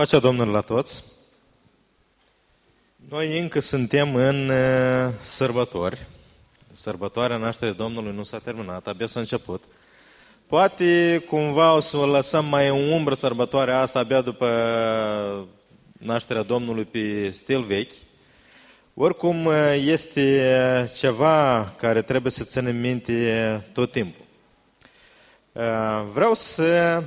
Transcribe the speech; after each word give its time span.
Pacea 0.00 0.18
Domnului 0.18 0.52
la 0.52 0.60
toți! 0.60 1.04
Noi 3.08 3.38
încă 3.38 3.60
suntem 3.60 4.14
în 4.14 4.48
uh, 4.48 5.12
sărbători. 5.20 6.06
Sărbătoarea 6.72 7.36
nașterii 7.36 7.74
Domnului 7.74 8.14
nu 8.14 8.22
s-a 8.22 8.38
terminat, 8.38 8.86
abia 8.86 9.06
s-a 9.06 9.20
început. 9.20 9.64
Poate 10.46 11.22
cumva 11.28 11.74
o 11.74 11.80
să 11.80 11.96
o 11.96 12.06
lăsăm 12.06 12.44
mai 12.44 12.68
în 12.68 12.92
umbră 12.92 13.14
sărbătoarea 13.14 13.80
asta 13.80 13.98
abia 13.98 14.20
după 14.20 14.48
nașterea 15.92 16.42
Domnului 16.42 16.84
pe 16.84 17.30
stil 17.30 17.62
vechi. 17.62 17.94
Oricum 18.94 19.44
uh, 19.44 19.74
este 19.84 20.90
ceva 20.96 21.72
care 21.76 22.02
trebuie 22.02 22.32
să 22.32 22.44
ținem 22.44 22.76
minte 22.76 23.66
tot 23.72 23.92
timpul. 23.92 24.24
Uh, 25.52 26.04
vreau 26.12 26.34
să 26.34 27.02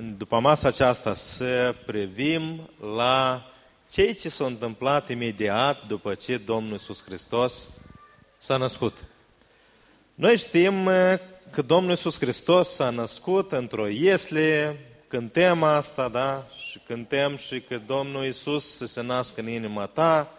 după 0.00 0.38
masa 0.38 0.68
aceasta 0.68 1.14
să 1.14 1.74
privim 1.86 2.70
la 2.96 3.46
cei 3.90 4.14
ce 4.14 4.28
s-a 4.28 4.44
întâmplat 4.44 5.10
imediat 5.10 5.86
după 5.86 6.14
ce 6.14 6.36
Domnul 6.36 6.72
Iisus 6.72 7.04
Hristos 7.04 7.68
s-a 8.38 8.56
născut. 8.56 9.04
Noi 10.14 10.36
știm 10.36 10.88
că 11.50 11.62
Domnul 11.66 11.90
Iisus 11.90 12.18
Hristos 12.18 12.68
s-a 12.68 12.90
născut 12.90 13.52
într-o 13.52 13.88
iesle, 13.88 14.80
cântăm 15.08 15.62
asta, 15.62 16.08
da? 16.08 16.46
Și 16.68 16.80
cântăm 16.86 17.36
și 17.36 17.60
că 17.60 17.80
Domnul 17.86 18.24
Iisus 18.24 18.76
să 18.76 18.86
se 18.86 19.02
nască 19.02 19.40
în 19.40 19.48
inima 19.48 19.86
ta 19.86 20.32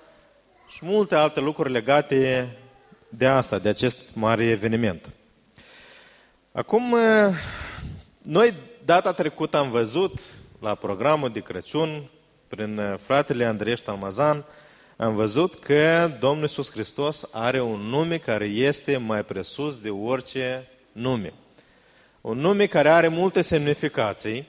și 0.67 0.85
multe 0.85 1.15
alte 1.15 1.39
lucruri 1.39 1.71
legate 1.71 2.49
de 3.09 3.25
asta, 3.27 3.59
de 3.59 3.69
acest 3.69 3.99
mare 4.13 4.43
eveniment. 4.43 5.09
Acum, 6.51 6.95
noi 8.21 8.53
Data 8.87 9.13
trecută 9.13 9.57
am 9.57 9.69
văzut 9.69 10.19
la 10.59 10.75
programul 10.75 11.29
de 11.29 11.39
Crăciun, 11.39 12.09
prin 12.47 12.77
uh, 12.77 12.93
fratele 13.01 13.45
Andrei 13.45 13.75
Talmazan, 13.75 14.45
am 14.97 15.15
văzut 15.15 15.55
că 15.55 16.11
Domnul 16.19 16.41
Iisus 16.41 16.71
Hristos 16.71 17.29
are 17.31 17.61
un 17.61 17.79
nume 17.79 18.17
care 18.17 18.45
este 18.45 18.97
mai 18.97 19.23
presus 19.23 19.77
de 19.77 19.89
orice 19.89 20.67
nume. 20.91 21.33
Un 22.21 22.37
nume 22.37 22.65
care 22.65 22.89
are 22.89 23.07
multe 23.07 23.41
semnificații 23.41 24.47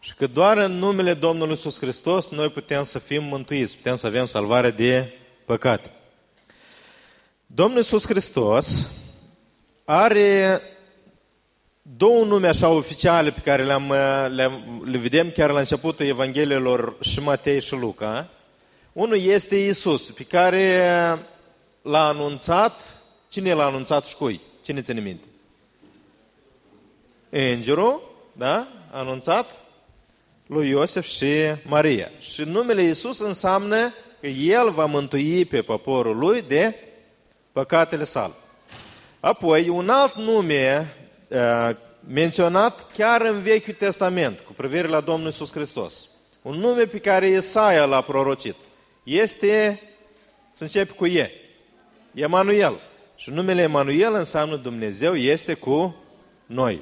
și 0.00 0.14
că 0.14 0.26
doar 0.26 0.56
în 0.56 0.72
numele 0.72 1.14
Domnului 1.14 1.50
Iisus 1.50 1.78
Hristos 1.78 2.28
noi 2.28 2.48
putem 2.48 2.84
să 2.84 2.98
fim 2.98 3.24
mântuiți, 3.24 3.76
putem 3.76 3.96
să 3.96 4.06
avem 4.06 4.26
salvare 4.26 4.70
de 4.70 5.12
păcate. 5.44 5.90
Domnul 7.46 7.76
Iisus 7.76 8.06
Hristos 8.06 8.90
are 9.84 10.60
două 11.96 12.24
nume 12.24 12.48
așa 12.48 12.68
oficiale 12.68 13.30
pe 13.30 13.40
care 13.40 13.64
le-am, 13.64 13.92
le, 14.34 14.50
le 14.84 14.98
vedem 14.98 15.30
chiar 15.30 15.50
la 15.50 15.58
începutul 15.58 16.06
Evangheliilor 16.06 16.96
și 17.00 17.20
Matei 17.20 17.60
și 17.60 17.74
Luca. 17.74 18.28
Unul 18.92 19.20
este 19.20 19.56
Isus, 19.56 20.10
pe 20.10 20.22
care 20.22 20.82
l-a 21.82 22.06
anunțat, 22.06 22.80
cine 23.28 23.52
l-a 23.52 23.64
anunțat 23.64 24.04
și 24.04 24.16
cui? 24.16 24.40
Cine 24.62 24.80
ține 24.80 25.00
minte? 25.00 25.24
Îngerul, 27.30 28.02
da? 28.32 28.66
A 28.90 28.98
anunțat 28.98 29.50
lui 30.46 30.68
Iosef 30.68 31.06
și 31.06 31.34
Maria. 31.66 32.10
Și 32.18 32.42
numele 32.42 32.82
Isus 32.82 33.20
înseamnă 33.20 33.92
că 34.20 34.26
El 34.26 34.70
va 34.70 34.84
mântui 34.84 35.44
pe 35.44 35.62
poporul 35.62 36.16
lui 36.16 36.42
de 36.42 36.74
păcatele 37.52 38.04
sale. 38.04 38.32
Apoi, 39.20 39.68
un 39.68 39.88
alt 39.88 40.14
nume 40.14 40.92
Uh, 41.02 41.07
menționat 42.00 42.86
chiar 42.96 43.20
în 43.20 43.40
Vechiul 43.40 43.74
Testament 43.74 44.40
cu 44.40 44.52
privire 44.52 44.88
la 44.88 45.00
Domnul 45.00 45.28
Isus 45.28 45.52
Hristos. 45.52 46.08
Un 46.42 46.54
nume 46.54 46.84
pe 46.84 46.98
care 46.98 47.28
Isaia 47.28 47.84
l-a 47.84 48.00
prorocit. 48.00 48.54
Este, 49.02 49.80
să 50.52 50.62
încep 50.62 50.90
cu 50.90 51.06
E, 51.06 51.30
Emanuel. 52.14 52.80
Și 53.16 53.30
numele 53.30 53.62
Emanuel 53.62 54.14
înseamnă 54.14 54.56
Dumnezeu 54.56 55.14
este 55.14 55.54
cu 55.54 55.96
noi. 56.46 56.80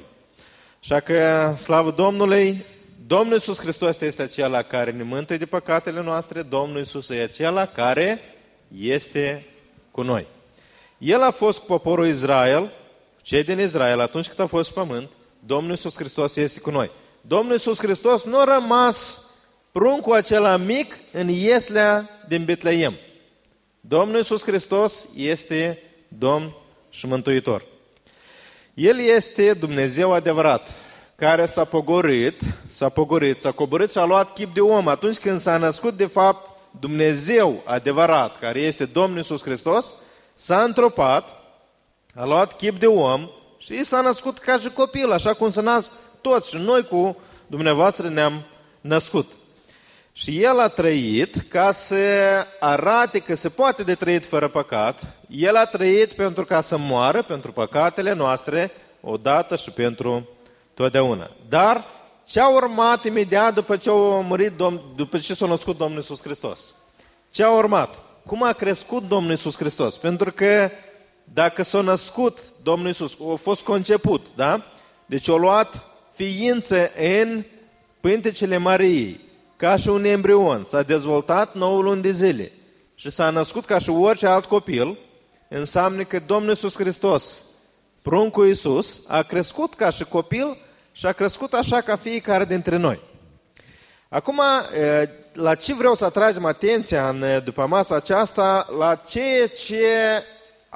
Așa 0.81 0.99
că, 0.99 1.53
slavă 1.57 1.91
Domnului, 1.91 2.65
Domnul 3.07 3.33
Iisus 3.33 3.59
Hristos 3.59 4.01
este 4.01 4.21
acela 4.21 4.61
care 4.61 4.91
ne 4.91 5.03
mântuie 5.03 5.37
de 5.37 5.45
păcatele 5.45 6.01
noastre, 6.01 6.41
Domnul 6.41 6.77
Iisus 6.77 7.09
e 7.09 7.21
acela 7.21 7.65
care 7.65 8.21
este 8.77 9.45
cu 9.91 10.01
noi. 10.01 10.25
El 10.97 11.21
a 11.21 11.31
fost 11.31 11.59
cu 11.59 11.65
poporul 11.65 12.07
Israel 12.07 12.71
cei 13.27 13.43
din 13.43 13.59
Israel, 13.59 13.99
atunci 13.99 14.27
când 14.27 14.39
a 14.39 14.45
fost 14.45 14.71
pământ, 14.71 15.09
Domnul 15.39 15.69
Iisus 15.69 15.95
Hristos 15.95 16.35
este 16.35 16.59
cu 16.59 16.69
noi. 16.69 16.91
Domnul 17.21 17.51
Iisus 17.51 17.77
Hristos 17.77 18.23
nu 18.23 18.39
a 18.39 18.43
rămas 18.43 19.25
pruncul 19.71 20.13
acela 20.13 20.57
mic 20.57 20.97
în 21.11 21.29
ieslea 21.29 22.09
din 22.27 22.45
Betleem. 22.45 22.93
Domnul 23.79 24.17
Iisus 24.17 24.43
Hristos 24.43 25.07
este 25.15 25.79
Domn 26.07 26.55
și 26.89 27.07
Mântuitor. 27.07 27.65
El 28.73 28.99
este 28.99 29.53
Dumnezeu 29.53 30.13
adevărat, 30.13 30.69
care 31.15 31.45
s-a 31.45 31.63
pogorât, 31.63 32.39
s-a 32.67 32.89
pogorât, 32.89 33.39
s-a 33.39 33.51
coborât 33.51 33.91
și 33.91 33.97
a 33.97 34.05
luat 34.05 34.33
chip 34.33 34.53
de 34.53 34.61
om. 34.61 34.87
Atunci 34.87 35.17
când 35.17 35.39
s-a 35.39 35.57
născut, 35.57 35.93
de 35.93 36.05
fapt, 36.05 36.49
Dumnezeu 36.79 37.61
adevărat, 37.65 38.39
care 38.39 38.59
este 38.61 38.85
Domnul 38.85 39.17
Iisus 39.17 39.43
Hristos, 39.43 39.93
s-a 40.35 40.63
întropat 40.63 41.36
a 42.19 42.25
luat 42.25 42.57
chip 42.57 42.79
de 42.79 42.87
om 42.87 43.29
și 43.57 43.83
s-a 43.83 44.01
născut 44.01 44.37
ca 44.37 44.57
și 44.57 44.69
copil, 44.69 45.11
așa 45.11 45.33
cum 45.33 45.51
se 45.51 45.61
nasc 45.61 45.91
toți. 46.21 46.49
Și 46.49 46.57
noi 46.57 46.83
cu 46.83 47.17
dumneavoastră 47.47 48.09
ne-am 48.09 48.45
născut. 48.81 49.31
Și 50.11 50.43
el 50.43 50.59
a 50.59 50.67
trăit 50.67 51.35
ca 51.49 51.71
să 51.71 51.97
arate 52.59 53.19
că 53.19 53.35
se 53.35 53.49
poate 53.49 53.83
de 53.83 53.95
trăit 53.95 54.25
fără 54.25 54.47
păcat. 54.47 54.99
El 55.29 55.55
a 55.55 55.65
trăit 55.65 56.11
pentru 56.11 56.45
ca 56.45 56.61
să 56.61 56.77
moară 56.77 57.21
pentru 57.21 57.51
păcatele 57.51 58.13
noastre 58.13 58.71
odată 59.01 59.55
și 59.55 59.71
pentru 59.71 60.29
totdeauna. 60.73 61.31
Dar 61.49 61.85
ce 62.25 62.39
a 62.39 62.47
urmat 62.49 63.05
imediat 63.05 63.53
după 63.53 63.77
ce 63.77 63.89
a 63.89 63.93
murit, 64.21 64.51
după 64.95 65.17
ce 65.17 65.33
s-a 65.33 65.45
născut 65.45 65.77
Domnul 65.77 65.97
Iisus 65.97 66.21
Hristos? 66.21 66.73
Ce 67.29 67.43
a 67.43 67.49
urmat? 67.49 67.95
Cum 68.25 68.43
a 68.43 68.53
crescut 68.53 69.07
Domnul 69.07 69.31
Iisus 69.31 69.57
Hristos? 69.57 69.95
Pentru 69.95 70.31
că 70.31 70.69
dacă 71.33 71.63
s-a 71.63 71.81
născut 71.81 72.39
Domnul 72.63 72.87
Iisus, 72.87 73.17
a 73.31 73.35
fost 73.35 73.61
conceput, 73.61 74.25
da? 74.35 74.63
Deci 75.05 75.29
a 75.29 75.35
luat 75.35 75.85
ființă 76.13 76.91
în 77.19 77.43
pântecele 77.99 78.57
Mariei, 78.57 79.19
ca 79.55 79.75
și 79.75 79.87
un 79.87 80.05
embrion, 80.05 80.65
s-a 80.69 80.81
dezvoltat 80.81 81.55
9 81.55 81.81
luni 81.81 82.01
de 82.01 82.11
zile 82.11 82.51
și 82.95 83.09
s-a 83.09 83.29
născut 83.29 83.65
ca 83.65 83.77
și 83.77 83.89
orice 83.89 84.27
alt 84.27 84.45
copil, 84.45 84.97
înseamnă 85.49 86.03
că 86.03 86.19
Domnul 86.25 86.49
Iisus 86.49 86.75
Hristos, 86.75 87.43
pruncul 88.01 88.47
Iisus, 88.47 88.99
a 89.07 89.21
crescut 89.21 89.73
ca 89.73 89.89
și 89.89 90.03
copil 90.03 90.57
și 90.91 91.05
a 91.05 91.11
crescut 91.11 91.53
așa 91.53 91.81
ca 91.81 91.95
fiecare 91.95 92.45
dintre 92.45 92.75
noi. 92.75 92.99
Acum, 94.09 94.41
la 95.33 95.55
ce 95.55 95.73
vreau 95.73 95.95
să 95.95 96.05
atragem 96.05 96.45
atenția 96.45 97.09
în 97.09 97.23
după 97.43 97.65
masa 97.65 97.95
aceasta? 97.95 98.67
La 98.77 98.95
ceea 98.95 99.47
ce 99.47 99.85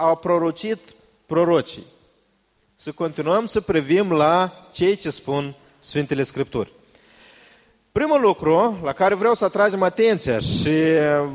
au 0.01 0.15
prorocit 0.15 0.79
prorocii. 1.25 1.85
Să 2.75 2.91
continuăm 2.91 3.45
să 3.45 3.61
privim 3.61 4.11
la 4.11 4.51
cei 4.73 4.95
ce 4.95 5.09
spun 5.09 5.55
Sfintele 5.79 6.23
Scripturi. 6.23 6.71
Primul 7.91 8.21
lucru 8.21 8.79
la 8.83 8.93
care 8.93 9.15
vreau 9.15 9.33
să 9.33 9.45
atragem 9.45 9.83
atenția 9.83 10.39
și 10.39 10.69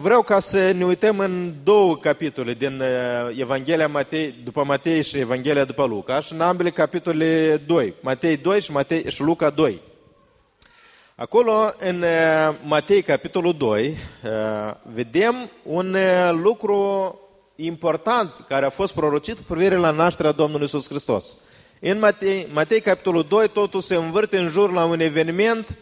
vreau 0.01 0.23
ca 0.23 0.39
să 0.39 0.71
ne 0.71 0.85
uităm 0.85 1.19
în 1.19 1.55
două 1.65 1.97
capitole 1.97 2.55
din 2.55 2.81
uh, 2.81 3.39
Evanghelia 3.39 3.89
Matei, 3.89 4.35
după 4.45 4.65
Matei 4.65 5.03
și 5.03 5.19
Evanghelia 5.19 5.65
după 5.65 5.85
Luca 5.85 6.21
și 6.21 6.33
în 6.33 6.41
ambele 6.41 6.71
capitole 6.71 7.57
2, 7.67 7.95
Matei 8.01 8.37
2 8.37 8.61
și, 8.61 8.73
Matei, 8.73 9.11
și 9.11 9.23
Luca 9.23 9.51
2. 9.51 9.81
Acolo, 11.15 11.73
în 11.79 12.03
uh, 12.03 12.57
Matei, 12.65 13.03
capitolul 13.03 13.55
2, 13.57 13.97
uh, 14.25 14.75
vedem 14.83 15.51
un 15.63 15.97
lucru 16.31 17.21
important 17.57 18.33
care 18.49 18.67
a 18.67 18.71
fost 18.71 18.95
prorocit 18.95 19.37
cu 19.37 19.43
privire 19.43 19.77
la 19.77 19.91
nașterea 19.91 20.33
Domnului 20.33 20.63
Iisus 20.63 20.89
Hristos. 20.89 21.37
În 21.81 21.99
Matei, 21.99 22.49
Matei, 22.53 22.81
capitolul 22.81 23.23
2, 23.29 23.49
totul 23.49 23.81
se 23.81 23.95
învârte 23.95 24.39
în 24.39 24.49
jur 24.49 24.73
la 24.73 24.85
un 24.85 25.01
eveniment 25.01 25.77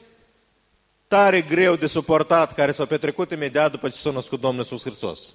tare 1.09 1.41
greu 1.41 1.77
de 1.77 1.87
suportat, 1.87 2.55
care 2.55 2.73
s-a 2.73 2.85
petrecut 2.85 3.31
imediat 3.31 3.71
după 3.71 3.89
ce 3.89 3.97
s-a 3.97 4.11
născut 4.11 4.41
Domnul 4.41 4.63
Iisus 4.63 4.83
Hristos. 4.83 5.35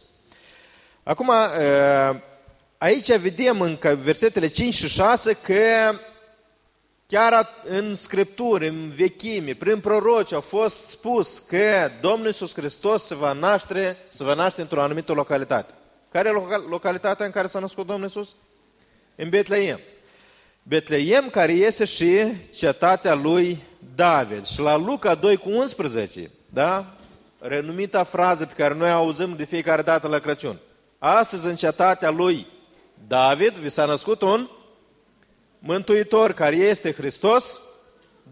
Acum, 1.04 1.32
aici 2.78 3.16
vedem 3.16 3.62
în 3.62 3.78
versetele 4.02 4.48
5 4.48 4.74
și 4.74 4.88
6 4.88 5.34
că 5.34 5.96
chiar 7.08 7.50
în 7.64 7.96
Scripturi, 7.96 8.68
în 8.68 8.90
vechime, 8.90 9.54
prin 9.54 9.80
proroci 9.80 10.34
a 10.34 10.40
fost 10.40 10.88
spus 10.88 11.38
că 11.38 11.90
Domnul 12.02 12.26
Iisus 12.26 12.54
Hristos 12.54 13.04
se 13.04 13.16
va 13.16 13.34
naște, 13.34 13.98
se 14.10 14.24
va 14.24 14.34
naște 14.34 14.62
într-o 14.62 14.82
anumită 14.82 15.14
localitate. 15.14 15.74
Care 16.12 16.30
e 16.30 16.56
localitatea 16.70 17.26
în 17.26 17.32
care 17.32 17.48
s-a 17.48 17.60
născut 17.60 17.86
Domnul 17.86 18.06
Iisus? 18.06 18.36
În 19.16 19.30
Betleem. 19.30 19.80
Betleem 20.64 21.30
care 21.30 21.52
este 21.52 21.86
și 21.86 22.18
cetatea 22.56 23.14
lui 23.14 23.62
David. 23.96 24.46
Și 24.46 24.60
la 24.60 24.76
Luca 24.76 25.16
2 25.16 25.38
cu 25.38 25.50
11, 25.50 26.32
da? 26.54 26.86
Renumita 27.40 28.04
frază 28.04 28.46
pe 28.46 28.54
care 28.54 28.74
noi 28.74 28.92
auzim 28.92 29.36
de 29.36 29.46
fiecare 29.46 29.82
dată 29.82 30.08
la 30.08 30.20
Crăciun. 30.20 30.60
Astăzi 30.98 31.48
în 31.48 31.56
cetatea 31.56 32.10
lui 32.10 32.48
David 33.08 33.54
vi 33.54 33.70
s-a 33.70 33.86
născut 33.86 34.22
un 34.22 34.48
Mântuitor 35.60 36.34
care 36.34 36.56
este 36.56 36.92
Hristos, 36.92 37.62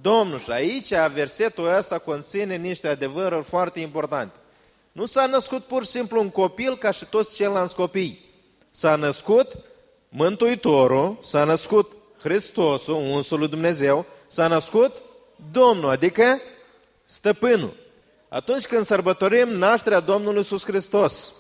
Domnul. 0.01 0.39
Și 0.39 0.51
aici 0.51 0.93
versetul 1.13 1.75
ăsta 1.75 1.97
conține 1.97 2.55
niște 2.55 2.87
adevăruri 2.87 3.45
foarte 3.45 3.79
importante. 3.79 4.33
Nu 4.97 5.05
s-a 5.05 5.25
născut 5.25 5.63
pur 5.63 5.83
și 5.83 5.89
simplu 5.89 6.19
un 6.19 6.29
copil 6.29 6.77
ca 6.77 6.91
și 6.91 7.05
toți 7.05 7.35
ceilalți 7.35 7.75
copii. 7.75 8.25
S-a 8.69 8.95
născut 8.95 9.57
Mântuitorul, 10.09 11.17
s-a 11.21 11.43
născut 11.43 11.91
Hristosul, 12.19 12.95
unsul 12.95 13.39
lui 13.39 13.47
Dumnezeu, 13.47 14.05
s-a 14.27 14.47
născut 14.47 14.91
Domnul, 15.51 15.89
adică 15.89 16.41
stăpânul. 17.03 17.73
Atunci 18.29 18.65
când 18.65 18.85
sărbătorim 18.85 19.47
nașterea 19.47 19.99
Domnului 19.99 20.37
Iisus 20.37 20.65
Hristos, 20.65 21.33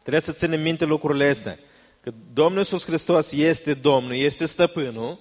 trebuie 0.00 0.22
să 0.22 0.32
ținem 0.32 0.60
minte 0.60 0.84
lucrurile 0.84 1.28
astea. 1.28 1.58
Că 2.00 2.10
Domnul 2.32 2.58
Iisus 2.58 2.84
Hristos 2.84 3.32
este 3.32 3.74
Domnul, 3.74 4.14
este 4.14 4.46
stăpânul, 4.46 5.18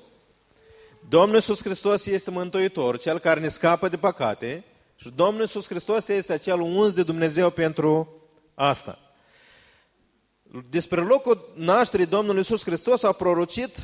Domnul 1.09 1.35
Iisus 1.35 1.61
Hristos 1.63 2.05
este 2.05 2.31
Mântuitor, 2.31 2.99
Cel 2.99 3.19
care 3.19 3.39
ne 3.39 3.47
scapă 3.47 3.87
de 3.87 3.97
păcate 3.97 4.63
și 4.95 5.11
Domnul 5.15 5.41
Iisus 5.41 5.67
Hristos 5.67 6.07
este 6.07 6.33
acel 6.33 6.59
uns 6.59 6.93
de 6.93 7.03
Dumnezeu 7.03 7.49
pentru 7.49 8.21
asta. 8.53 8.99
Despre 10.69 11.01
locul 11.01 11.51
nașterii 11.55 12.05
Domnului 12.05 12.37
Iisus 12.37 12.63
Hristos 12.63 13.03
au 13.03 13.13
prorocit, 13.13 13.77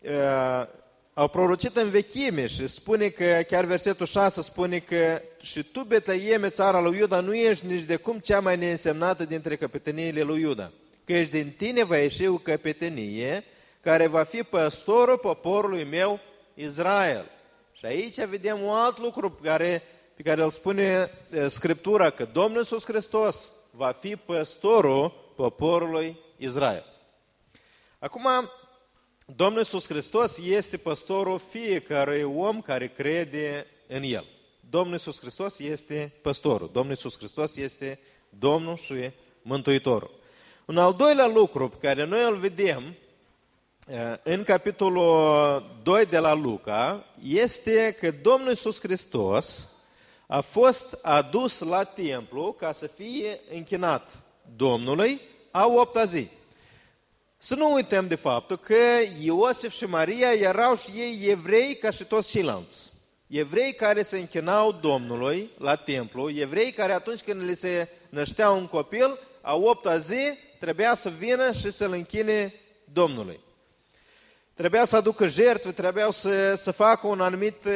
uh, 0.00 0.66
au 1.14 1.28
prorocit 1.28 1.76
în 1.76 1.90
vechime 1.90 2.46
și 2.46 2.66
spune 2.66 3.08
că, 3.08 3.40
chiar 3.48 3.64
versetul 3.64 4.06
6 4.06 4.42
spune 4.42 4.78
că 4.78 5.22
și 5.40 5.62
tu, 5.62 5.82
Betleeme, 5.82 6.48
țara 6.48 6.80
lui 6.80 6.98
Iuda, 6.98 7.20
nu 7.20 7.34
ești 7.34 7.66
nici 7.66 7.82
de 7.82 7.96
cum 7.96 8.18
cea 8.18 8.40
mai 8.40 8.56
neînsemnată 8.56 9.24
dintre 9.24 9.56
căpeteniile 9.56 10.22
lui 10.22 10.40
Iuda, 10.40 10.70
că 11.04 11.12
ești 11.12 11.32
din 11.32 11.54
tine 11.56 11.84
va 11.84 11.96
ieși 11.96 12.26
o 12.26 12.36
căpetenie 12.36 13.44
care 13.80 14.06
va 14.06 14.22
fi 14.22 14.42
păstorul 14.42 15.18
poporului 15.18 15.84
meu 15.84 16.20
Israel. 16.54 17.24
Și 17.72 17.86
aici 17.86 18.24
vedem 18.24 18.60
un 18.60 18.74
alt 18.74 18.98
lucru 18.98 19.30
pe 19.30 19.48
care, 19.48 19.82
pe 20.22 20.28
care 20.28 20.42
îl 20.42 20.50
spune 20.50 21.10
Scriptura, 21.46 22.10
că 22.10 22.28
Domnul 22.32 22.58
Iisus 22.58 22.84
Hristos 22.84 23.52
va 23.70 23.96
fi 24.00 24.16
păstorul 24.16 25.32
poporului 25.36 26.16
Israel. 26.36 26.84
Acum, 27.98 28.28
Domnul 29.26 29.58
Iisus 29.58 29.86
Hristos 29.86 30.38
este 30.38 30.76
păstorul 30.76 31.38
fiecărui 31.50 32.22
om 32.22 32.60
care 32.60 32.88
crede 32.88 33.66
în 33.86 34.02
El. 34.02 34.24
Domnul 34.70 34.92
Iisus 34.92 35.20
Hristos 35.20 35.58
este 35.58 36.12
păstorul. 36.22 36.70
Domnul 36.72 36.90
Iisus 36.90 37.18
Hristos 37.18 37.56
este 37.56 37.98
Domnul 38.28 38.76
și 38.76 39.10
Mântuitorul. 39.42 40.10
Un 40.64 40.78
al 40.78 40.94
doilea 40.94 41.26
lucru 41.26 41.68
pe 41.68 41.76
care 41.80 42.04
noi 42.04 42.24
îl 42.24 42.36
vedem 42.36 42.94
Eh, 43.90 44.14
în 44.22 44.42
capitolul 44.42 45.62
2 45.82 46.06
de 46.06 46.18
la 46.18 46.32
Luca 46.32 47.04
este 47.22 47.96
că 48.00 48.10
Domnul 48.22 48.48
Iisus 48.48 48.80
Hristos 48.80 49.68
a 50.32 50.40
fost 50.40 50.98
adus 51.02 51.58
la 51.58 51.84
templu 51.84 52.52
ca 52.52 52.72
să 52.72 52.86
fie 52.86 53.40
închinat 53.52 54.12
Domnului 54.56 55.20
a 55.50 55.66
opta 55.66 56.04
zi. 56.04 56.28
Să 57.38 57.54
nu 57.54 57.72
uităm 57.72 58.08
de 58.08 58.14
faptul 58.14 58.56
că 58.58 58.74
Iosif 59.20 59.72
și 59.72 59.84
Maria 59.84 60.32
erau 60.32 60.76
și 60.76 60.90
ei 60.90 61.28
evrei 61.28 61.76
ca 61.76 61.90
și 61.90 62.04
toți 62.04 62.28
ceilalți. 62.28 62.92
Evrei 63.26 63.74
care 63.74 64.02
se 64.02 64.18
închinau 64.18 64.72
Domnului 64.72 65.50
la 65.58 65.74
templu, 65.76 66.30
evrei 66.30 66.72
care 66.72 66.92
atunci 66.92 67.20
când 67.20 67.42
le 67.42 67.54
se 67.54 67.88
năștea 68.08 68.50
un 68.50 68.66
copil, 68.66 69.18
a 69.40 69.56
opta 69.56 69.96
zi 69.96 70.38
trebuia 70.60 70.94
să 70.94 71.08
vină 71.08 71.52
și 71.52 71.70
să-l 71.70 71.92
închine 71.92 72.54
Domnului. 72.92 73.40
Trebuia 74.54 74.84
să 74.84 74.96
aducă 74.96 75.26
jertfe, 75.26 75.72
trebuiau 75.72 76.10
să, 76.10 76.54
să 76.54 76.70
facă 76.70 77.06
un 77.06 77.20
anumit... 77.20 77.66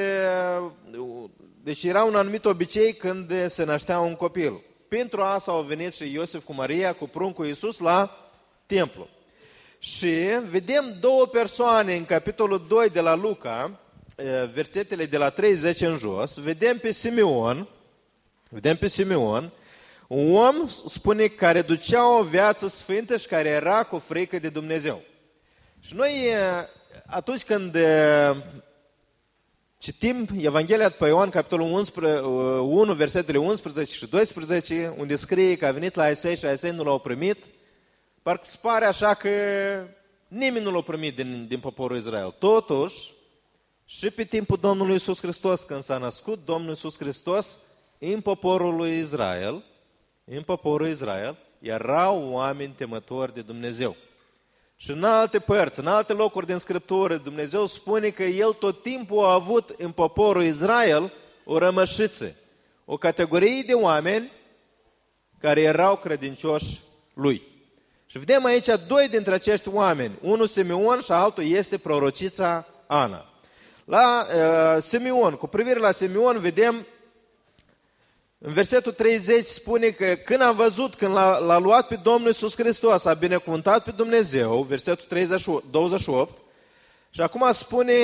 Deci 1.65 1.85
era 1.85 2.03
un 2.03 2.15
anumit 2.15 2.45
obicei 2.45 2.93
când 2.93 3.47
se 3.47 3.65
năștea 3.65 4.01
un 4.01 4.15
copil. 4.15 4.61
Pentru 4.89 5.21
asta 5.21 5.51
au 5.51 5.63
venit 5.63 5.95
și 5.95 6.13
Iosif 6.13 6.45
cu 6.45 6.55
Maria, 6.55 6.93
cu 6.93 7.09
pruncul 7.09 7.47
Iisus 7.47 7.79
la 7.79 8.11
templu. 8.67 9.09
Și 9.79 10.15
vedem 10.51 10.97
două 11.01 11.27
persoane 11.27 11.97
în 11.97 12.05
capitolul 12.05 12.65
2 12.69 12.89
de 12.89 13.01
la 13.01 13.15
Luca, 13.15 13.81
versetele 14.53 15.07
de 15.07 15.17
la 15.17 15.31
30 15.31 15.81
în 15.81 15.97
jos, 15.97 16.39
vedem 16.39 16.79
pe 16.79 16.91
Simeon, 16.91 17.69
vedem 18.51 18.77
pe 18.77 18.89
Simeon, 18.89 19.53
un 20.09 20.37
om, 20.37 20.67
spune, 20.67 21.27
care 21.27 21.63
ducea 21.63 22.19
o 22.19 22.23
viață 22.23 22.69
sfântă 22.69 23.17
și 23.17 23.27
care 23.27 23.49
era 23.49 23.83
cu 23.83 23.99
frică 23.99 24.39
de 24.39 24.49
Dumnezeu. 24.49 25.01
Și 25.81 25.95
noi, 25.95 26.13
atunci 27.07 27.43
când 27.43 27.77
citim 29.85 30.27
Evanghelia 30.41 30.91
pe 30.91 31.07
Ioan, 31.07 31.31
capitolul 31.31 31.73
11, 31.73 32.21
1, 32.21 32.93
versetele 32.93 33.39
11 33.39 33.95
și 33.95 34.07
12, 34.07 34.95
unde 34.99 35.17
scrie 35.17 35.57
că 35.57 35.67
a 35.67 35.71
venit 35.71 35.95
la 35.95 36.09
Isai 36.09 36.37
și 36.37 36.47
Isai 36.53 36.71
nu 36.71 36.85
l-au 36.85 36.99
primit, 36.99 37.45
parcă 38.23 38.45
se 38.45 38.59
pare 38.63 38.85
așa 38.85 39.15
că 39.15 39.29
nimeni 40.29 40.65
nu 40.65 40.71
l-a 40.71 40.81
primit 40.81 41.17
din, 41.17 41.47
din 41.49 41.61
poporul 41.61 41.97
Israel. 41.97 42.35
Totuși, 42.39 43.13
și 43.85 44.11
pe 44.11 44.25
timpul 44.25 44.59
Domnului 44.61 44.93
Iisus 44.93 45.21
Hristos, 45.21 45.63
când 45.63 45.83
s-a 45.83 45.99
născut 45.99 46.45
Domnul 46.45 46.69
Iisus 46.69 46.99
Hristos, 46.99 47.59
în 47.99 48.21
poporul 48.21 48.75
lui 48.75 48.99
Israel, 48.99 49.65
în 50.25 50.43
poporul 50.43 50.89
Israel, 50.89 51.37
erau 51.59 52.29
oameni 52.31 52.75
temători 52.77 53.35
de 53.35 53.41
Dumnezeu. 53.41 53.97
Și 54.85 54.91
în 54.91 55.05
alte 55.05 55.39
părți, 55.39 55.79
în 55.79 55.87
alte 55.87 56.13
locuri 56.13 56.47
din 56.47 56.59
Scriptură, 56.59 57.17
Dumnezeu 57.17 57.67
spune 57.67 58.09
că 58.09 58.23
El 58.23 58.53
tot 58.53 58.83
timpul 58.83 59.25
a 59.25 59.33
avut 59.33 59.75
în 59.79 59.91
poporul 59.91 60.43
Israel 60.43 61.13
o 61.45 61.59
rămășiță, 61.59 62.35
o 62.85 62.97
categorie 62.97 63.63
de 63.67 63.73
oameni 63.73 64.31
care 65.41 65.61
erau 65.61 65.97
credincioși 65.97 66.81
Lui. 67.15 67.43
Și 68.07 68.19
vedem 68.19 68.45
aici 68.45 68.69
doi 68.89 69.09
dintre 69.09 69.35
acești 69.35 69.69
oameni, 69.69 70.19
unul 70.21 70.47
Simeon 70.47 71.01
și 71.01 71.13
altul 71.13 71.45
este 71.45 71.79
prorocița 71.79 72.67
Ana. 72.87 73.27
La 73.85 74.27
uh, 74.27 74.83
Simeon, 74.83 75.35
cu 75.35 75.47
privire 75.47 75.79
la 75.79 75.91
Simeon, 75.91 76.39
vedem 76.39 76.87
în 78.47 78.53
versetul 78.53 78.93
30 78.93 79.45
spune 79.45 79.89
că 79.89 80.15
când 80.15 80.41
a 80.41 80.53
văzut, 80.53 80.95
când 80.95 81.13
l-a, 81.13 81.39
l-a 81.39 81.59
luat 81.59 81.87
pe 81.87 81.95
Domnul 82.03 82.27
Iisus 82.27 82.57
Hristos, 82.57 83.05
a 83.05 83.15
binecuvântat 83.15 83.85
pe 83.85 83.91
Dumnezeu, 83.91 84.63
versetul 84.63 85.05
38, 85.09 85.65
28, 85.71 86.39
și 87.11 87.21
acum 87.21 87.53
spune 87.53 87.95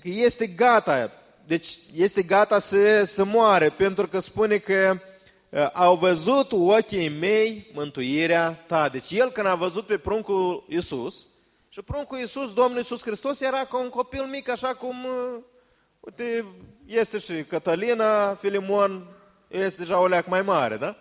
că 0.00 0.08
este 0.08 0.46
gata, 0.46 1.10
deci 1.46 1.78
este 1.94 2.22
gata 2.22 2.58
să, 2.58 3.04
să 3.04 3.24
moare, 3.24 3.68
pentru 3.68 4.06
că 4.06 4.18
spune 4.18 4.58
că 4.58 4.98
uh, 5.48 5.68
au 5.72 5.96
văzut 5.96 6.52
ochii 6.52 7.08
mei 7.08 7.70
mântuirea 7.74 8.64
ta. 8.66 8.88
Deci 8.88 9.10
el 9.10 9.30
când 9.30 9.46
a 9.46 9.54
văzut 9.54 9.86
pe 9.86 9.98
pruncul 9.98 10.64
Iisus, 10.68 11.26
și 11.68 11.82
pruncul 11.82 12.18
Iisus, 12.18 12.54
Domnul 12.54 12.76
Iisus 12.76 13.02
Hristos, 13.02 13.40
era 13.40 13.64
ca 13.64 13.78
un 13.78 13.88
copil 13.88 14.24
mic, 14.24 14.48
așa 14.48 14.74
cum, 14.74 15.04
uh, 15.04 15.42
uite, 16.00 16.44
este 16.86 17.18
și 17.18 17.44
Cătălina, 17.44 18.34
Filimon, 18.34 19.15
este 19.48 19.80
deja 19.80 20.00
o 20.00 20.06
leac 20.06 20.26
mai 20.26 20.42
mare, 20.42 20.76
da? 20.76 20.96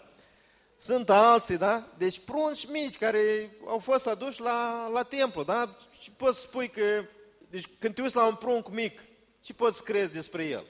Sunt 0.77 1.09
alții, 1.09 1.57
da? 1.57 1.87
Deci 1.97 2.19
prunci 2.25 2.67
mici 2.67 2.97
care 2.97 3.51
au 3.67 3.79
fost 3.79 4.07
aduși 4.07 4.41
la, 4.41 4.87
la 4.87 5.03
templu, 5.03 5.43
da? 5.43 5.75
Și 5.99 6.11
poți 6.11 6.39
spui 6.39 6.67
că, 6.67 7.03
deci 7.49 7.65
când 7.79 7.95
te 7.95 8.01
uiți 8.01 8.15
la 8.15 8.25
un 8.25 8.35
prunc 8.35 8.69
mic, 8.69 8.99
ce 9.41 9.53
poți 9.53 9.83
crezi 9.83 10.11
despre 10.11 10.43
el? 10.43 10.65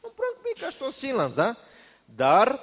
Un 0.00 0.10
prunc 0.14 0.36
mic 0.44 0.62
ca 0.62 0.68
și 0.68 0.76
toți 0.76 0.98
ceilalți, 0.98 1.36
da? 1.36 1.56
Dar 2.04 2.60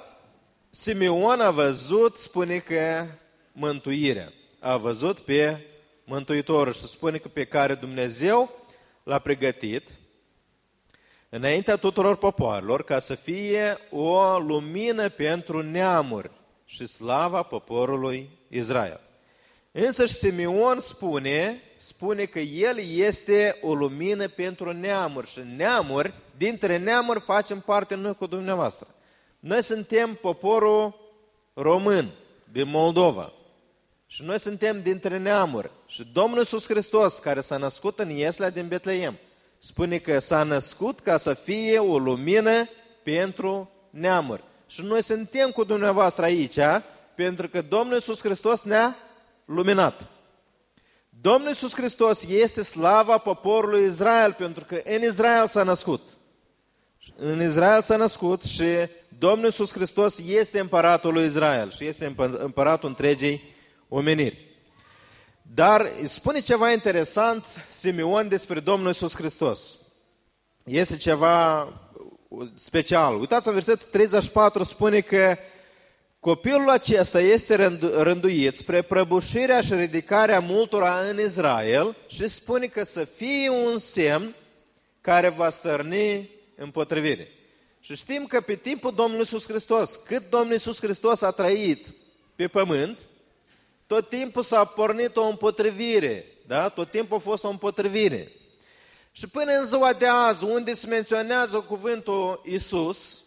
Simeon 0.70 1.40
a 1.40 1.50
văzut, 1.50 2.16
spune 2.16 2.58
că 2.58 3.06
mântuirea. 3.52 4.32
A 4.60 4.76
văzut 4.76 5.18
pe 5.18 5.66
Mântuitorul 6.04 6.72
și 6.72 6.86
spune 6.86 7.18
că 7.18 7.28
pe 7.28 7.44
care 7.44 7.74
Dumnezeu 7.74 8.50
l-a 9.02 9.18
pregătit 9.18 9.88
înaintea 11.34 11.76
tuturor 11.76 12.16
popoarelor 12.16 12.84
ca 12.84 12.98
să 12.98 13.14
fie 13.14 13.78
o 13.90 14.38
lumină 14.38 15.08
pentru 15.08 15.62
neamuri 15.62 16.30
și 16.64 16.86
slava 16.86 17.42
poporului 17.42 18.30
Israel. 18.48 19.00
Însă 19.70 20.06
și 20.06 20.14
Simeon 20.14 20.80
spune, 20.80 21.60
spune 21.76 22.24
că 22.24 22.38
el 22.38 22.78
este 22.78 23.58
o 23.62 23.74
lumină 23.74 24.28
pentru 24.28 24.72
neamuri 24.72 25.30
și 25.30 25.40
neamuri, 25.56 26.12
dintre 26.36 26.78
neamuri 26.78 27.20
facem 27.20 27.60
parte 27.60 27.94
noi 27.94 28.14
cu 28.14 28.26
dumneavoastră. 28.26 28.86
Noi 29.38 29.62
suntem 29.62 30.14
poporul 30.14 30.94
român 31.54 32.10
din 32.52 32.68
Moldova 32.68 33.32
și 34.06 34.22
noi 34.22 34.40
suntem 34.40 34.82
dintre 34.82 35.18
neamuri 35.18 35.70
și 35.86 36.08
Domnul 36.12 36.38
Iisus 36.38 36.66
Hristos 36.66 37.18
care 37.18 37.40
s-a 37.40 37.56
născut 37.56 37.98
în 37.98 38.10
Iesla 38.10 38.50
din 38.50 38.68
Betleem, 38.68 39.18
Spune 39.64 39.98
că 39.98 40.18
s-a 40.18 40.42
născut 40.42 41.00
ca 41.00 41.16
să 41.16 41.34
fie 41.34 41.78
o 41.78 41.98
lumină 41.98 42.68
pentru 43.02 43.70
neamuri. 43.90 44.42
Și 44.66 44.82
noi 44.82 45.02
suntem 45.02 45.50
cu 45.50 45.64
dumneavoastră 45.64 46.24
aici, 46.24 46.58
pentru 47.14 47.48
că 47.48 47.62
Domnul 47.62 47.94
Iisus 47.94 48.20
Hristos 48.20 48.62
ne-a 48.62 48.96
luminat. 49.44 50.08
Domnul 51.08 51.48
Iisus 51.48 51.74
Hristos 51.74 52.24
este 52.24 52.62
slava 52.62 53.18
poporului 53.18 53.86
Israel, 53.86 54.32
pentru 54.32 54.64
că 54.64 54.80
în 54.84 55.02
Israel 55.02 55.48
s-a 55.48 55.62
născut. 55.62 56.02
În 57.16 57.42
Israel 57.42 57.82
s-a 57.82 57.96
născut 57.96 58.42
și 58.42 58.64
Domnul 59.18 59.44
Iisus 59.44 59.72
Hristos 59.72 60.18
este 60.18 60.60
împăratul 60.60 61.12
lui 61.12 61.26
Israel 61.26 61.70
și 61.70 61.86
este 61.86 62.14
împăratul 62.38 62.88
întregii 62.88 63.42
omeniri. 63.88 64.51
Dar 65.54 65.88
spune 66.04 66.40
ceva 66.40 66.72
interesant 66.72 67.44
Simeon 67.70 68.28
despre 68.28 68.60
Domnul 68.60 68.86
Iisus 68.86 69.14
Hristos. 69.14 69.78
Este 70.64 70.96
ceva 70.96 71.68
special. 72.54 73.20
Uitați 73.20 73.48
în 73.48 73.54
versetul 73.54 73.88
34 73.90 74.62
spune 74.62 75.00
că 75.00 75.36
copilul 76.20 76.68
acesta 76.68 77.20
este 77.20 77.78
rânduit 77.80 78.54
spre 78.54 78.82
prăbușirea 78.82 79.60
și 79.60 79.74
ridicarea 79.74 80.40
multora 80.40 80.98
în 80.98 81.20
Israel 81.20 81.96
și 82.06 82.28
spune 82.28 82.66
că 82.66 82.84
să 82.84 83.04
fie 83.04 83.48
un 83.48 83.78
semn 83.78 84.34
care 85.00 85.28
va 85.28 85.50
stărni 85.50 86.30
împotrivire. 86.56 87.28
Și 87.80 87.96
știm 87.96 88.26
că 88.26 88.40
pe 88.40 88.54
timpul 88.54 88.92
Domnului 88.94 89.18
Iisus 89.18 89.46
Hristos, 89.46 89.96
cât 89.96 90.30
Domnul 90.30 90.52
Iisus 90.52 90.80
Hristos 90.80 91.22
a 91.22 91.30
trăit 91.30 91.86
pe 92.34 92.46
pământ, 92.46 92.98
tot 93.92 94.08
timpul 94.08 94.42
s-a 94.42 94.64
pornit 94.64 95.16
o 95.16 95.22
împotrivire, 95.22 96.26
da? 96.46 96.68
Tot 96.68 96.90
timpul 96.90 97.16
a 97.16 97.20
fost 97.20 97.44
o 97.44 97.48
împotrivire. 97.48 98.32
Și 99.10 99.28
până 99.28 99.52
în 99.52 99.64
ziua 99.64 99.92
de 99.92 100.06
azi, 100.06 100.44
unde 100.44 100.74
se 100.74 100.86
menționează 100.86 101.60
cuvântul 101.60 102.40
Iisus, 102.44 103.22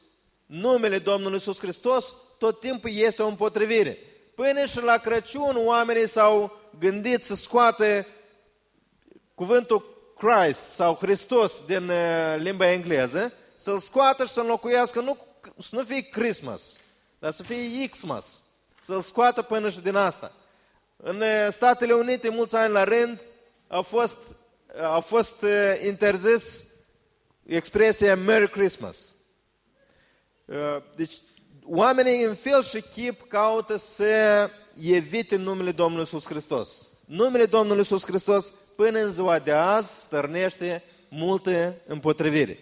numele 0.45 0.99
Domnului 0.99 1.33
Iisus 1.33 1.59
Hristos, 1.59 2.15
tot 2.37 2.59
timpul 2.59 2.89
este 2.93 3.21
o 3.21 3.27
împotrivire. 3.27 3.97
Până 4.35 4.65
și 4.65 4.81
la 4.81 4.97
Crăciun, 4.97 5.55
oamenii 5.65 6.07
s-au 6.07 6.59
gândit 6.79 7.23
să 7.23 7.35
scoată 7.35 8.05
cuvântul 9.35 10.13
Christ 10.17 10.61
sau 10.61 10.95
Hristos 10.95 11.65
din 11.65 11.89
uh, 11.89 12.35
limba 12.37 12.71
engleză, 12.71 13.33
să-l 13.55 13.79
scoată 13.79 14.25
și 14.25 14.31
să 14.31 14.39
înlocuiască, 14.39 14.99
nu, 14.99 15.17
să 15.59 15.75
nu 15.75 15.83
fie 15.83 16.01
Christmas, 16.01 16.61
dar 17.19 17.31
să 17.31 17.43
fie 17.43 17.87
Xmas. 17.87 18.25
Să-l 18.81 19.01
scoată 19.01 19.41
până 19.41 19.69
și 19.69 19.79
din 19.79 19.95
asta. 19.95 20.31
În 20.97 21.21
uh, 21.21 21.47
Statele 21.49 21.93
Unite, 21.93 22.29
mulți 22.29 22.55
ani 22.55 22.73
la 22.73 22.83
rând, 22.83 23.21
a 23.67 23.81
fost, 23.81 24.17
a 24.81 24.99
fost 24.99 25.41
uh, 25.41 25.81
interzis 25.85 26.63
expresia 27.45 28.15
Merry 28.15 28.49
Christmas. 28.49 28.97
Deci, 30.95 31.13
oamenii 31.65 32.23
în 32.23 32.35
fel 32.35 32.63
și 32.63 32.81
chip 32.81 33.27
caută 33.27 33.75
să 33.75 34.49
evite 34.81 35.35
numele 35.35 35.71
Domnului 35.71 36.07
Iisus 36.11 36.25
Hristos. 36.25 36.87
Numele 37.05 37.45
Domnului 37.45 37.77
Iisus 37.77 38.05
Hristos 38.05 38.53
până 38.75 38.99
în 38.99 39.11
ziua 39.11 39.39
de 39.39 39.51
azi 39.51 39.99
stărnește 39.99 40.83
multe 41.09 41.81
împotrivire. 41.87 42.59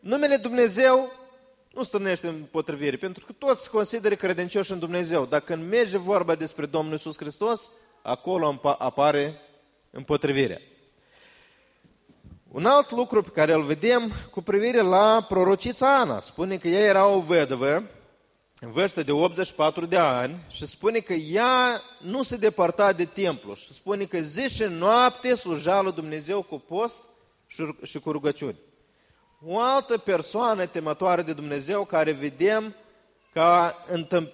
Numele 0.00 0.36
Dumnezeu 0.36 1.12
nu 1.78 1.84
stârnește 1.84 2.28
împotrivire, 2.28 2.96
pentru 2.96 3.26
că 3.26 3.32
toți 3.32 3.62
se 3.62 3.70
consideră 3.70 4.14
credincioși 4.14 4.72
în 4.72 4.78
Dumnezeu. 4.78 5.26
Dacă 5.26 5.44
când 5.44 5.68
merge 5.68 5.98
vorba 5.98 6.34
despre 6.34 6.66
Domnul 6.66 6.92
Iisus 6.92 7.16
Hristos, 7.16 7.70
acolo 8.02 8.60
apare 8.62 9.40
împotrivirea. 9.90 10.60
Un 12.48 12.66
alt 12.66 12.90
lucru 12.90 13.22
pe 13.22 13.28
care 13.28 13.52
îl 13.52 13.62
vedem 13.62 14.12
cu 14.30 14.42
privire 14.42 14.80
la 14.80 15.26
prorocița 15.28 15.98
Ana. 15.98 16.20
Spune 16.20 16.56
că 16.56 16.68
ea 16.68 16.84
era 16.84 17.06
o 17.06 17.20
vădăvă 17.20 17.82
în 18.60 18.70
vârstă 18.70 19.02
de 19.02 19.12
84 19.12 19.86
de 19.86 19.96
ani 19.96 20.44
și 20.48 20.66
spune 20.66 20.98
că 20.98 21.12
ea 21.12 21.82
nu 22.02 22.22
se 22.22 22.36
depărta 22.36 22.92
de 22.92 23.04
templu 23.04 23.54
și 23.54 23.72
spune 23.72 24.04
că 24.04 24.18
zi 24.18 24.48
și 24.48 24.62
noapte 24.62 25.34
sluja 25.34 25.80
lui 25.80 25.92
Dumnezeu 25.92 26.42
cu 26.42 26.58
post 26.58 26.98
și 27.82 27.98
cu 27.98 28.10
rugăciuni. 28.10 28.58
O 29.44 29.58
altă 29.60 29.98
persoană 29.98 30.66
temătoare 30.66 31.22
de 31.22 31.32
Dumnezeu 31.32 31.84
care 31.84 32.12
vedem 32.12 32.74
că 33.32 33.40
a 33.40 33.74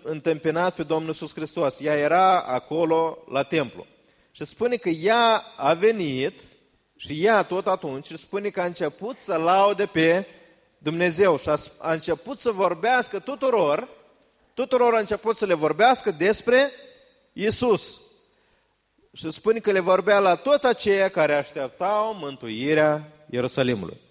întâmpinat 0.03 0.75
pe 0.75 0.83
Domnul 0.83 1.09
Iisus 1.09 1.35
Hristos. 1.35 1.81
Ea 1.81 1.95
era 1.95 2.41
acolo 2.41 3.19
la 3.29 3.43
templu. 3.43 3.87
Și 4.31 4.45
spune 4.45 4.77
că 4.77 4.89
ea 4.89 5.43
a 5.57 5.75
venit 5.75 6.41
și 6.97 7.25
ea 7.25 7.43
tot 7.43 7.67
atunci 7.67 8.07
și 8.07 8.17
spune 8.17 8.49
că 8.49 8.61
a 8.61 8.65
început 8.65 9.19
să 9.19 9.37
laude 9.37 9.87
pe 9.87 10.27
Dumnezeu 10.79 11.39
și 11.39 11.49
a, 11.49 11.57
a 11.79 11.93
început 11.93 12.41
să 12.41 12.51
vorbească 12.51 13.19
tuturor 13.19 13.89
tuturor 14.55 14.95
a 14.95 14.99
început 14.99 15.37
să 15.37 15.47
le 15.47 15.55
vorbească 15.55 16.11
despre 16.11 16.71
Isus. 17.33 18.01
Și 19.13 19.31
spune 19.31 19.59
că 19.59 19.73
le 19.73 19.81
vorbea 19.81 20.19
la 20.19 20.35
toți 20.35 20.67
aceia 20.67 21.09
care 21.09 21.35
așteptau 21.35 22.15
mântuirea 22.15 23.13
Ierusalimului. 23.31 24.04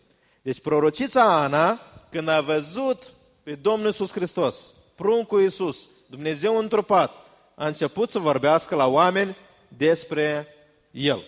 Deci 0.44 0.62
prorocița 0.62 1.44
Ana, 1.44 1.80
când 2.10 2.28
a 2.28 2.42
văzut 2.42 3.12
pe 3.44 3.56
Domnul 3.56 3.86
Iisus 3.86 4.12
Hristos, 4.12 4.74
pruncul 4.96 5.42
Iisus, 5.42 5.90
Dumnezeu 6.10 6.58
întrupat, 6.58 7.12
a 7.56 7.68
început 7.68 8.10
să 8.10 8.20
vorbească 8.20 8.76
la 8.76 8.88
oameni 8.88 9.38
despre 9.68 10.48
El. 10.92 11.24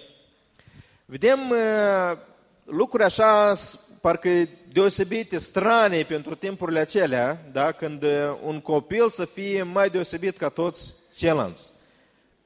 Vedem 1.05 1.49
uh, 1.49 2.17
lucruri 2.63 3.03
așa, 3.03 3.57
parcă 4.01 4.29
deosebite, 4.71 5.37
strane 5.37 6.01
pentru 6.03 6.35
timpurile 6.35 6.79
acelea, 6.79 7.45
da? 7.51 7.71
când 7.71 8.03
uh, 8.03 8.37
un 8.43 8.61
copil 8.61 9.09
să 9.09 9.25
fie 9.25 9.63
mai 9.63 9.89
deosebit 9.89 10.37
ca 10.37 10.49
toți 10.49 10.93
ceilalți. 11.17 11.71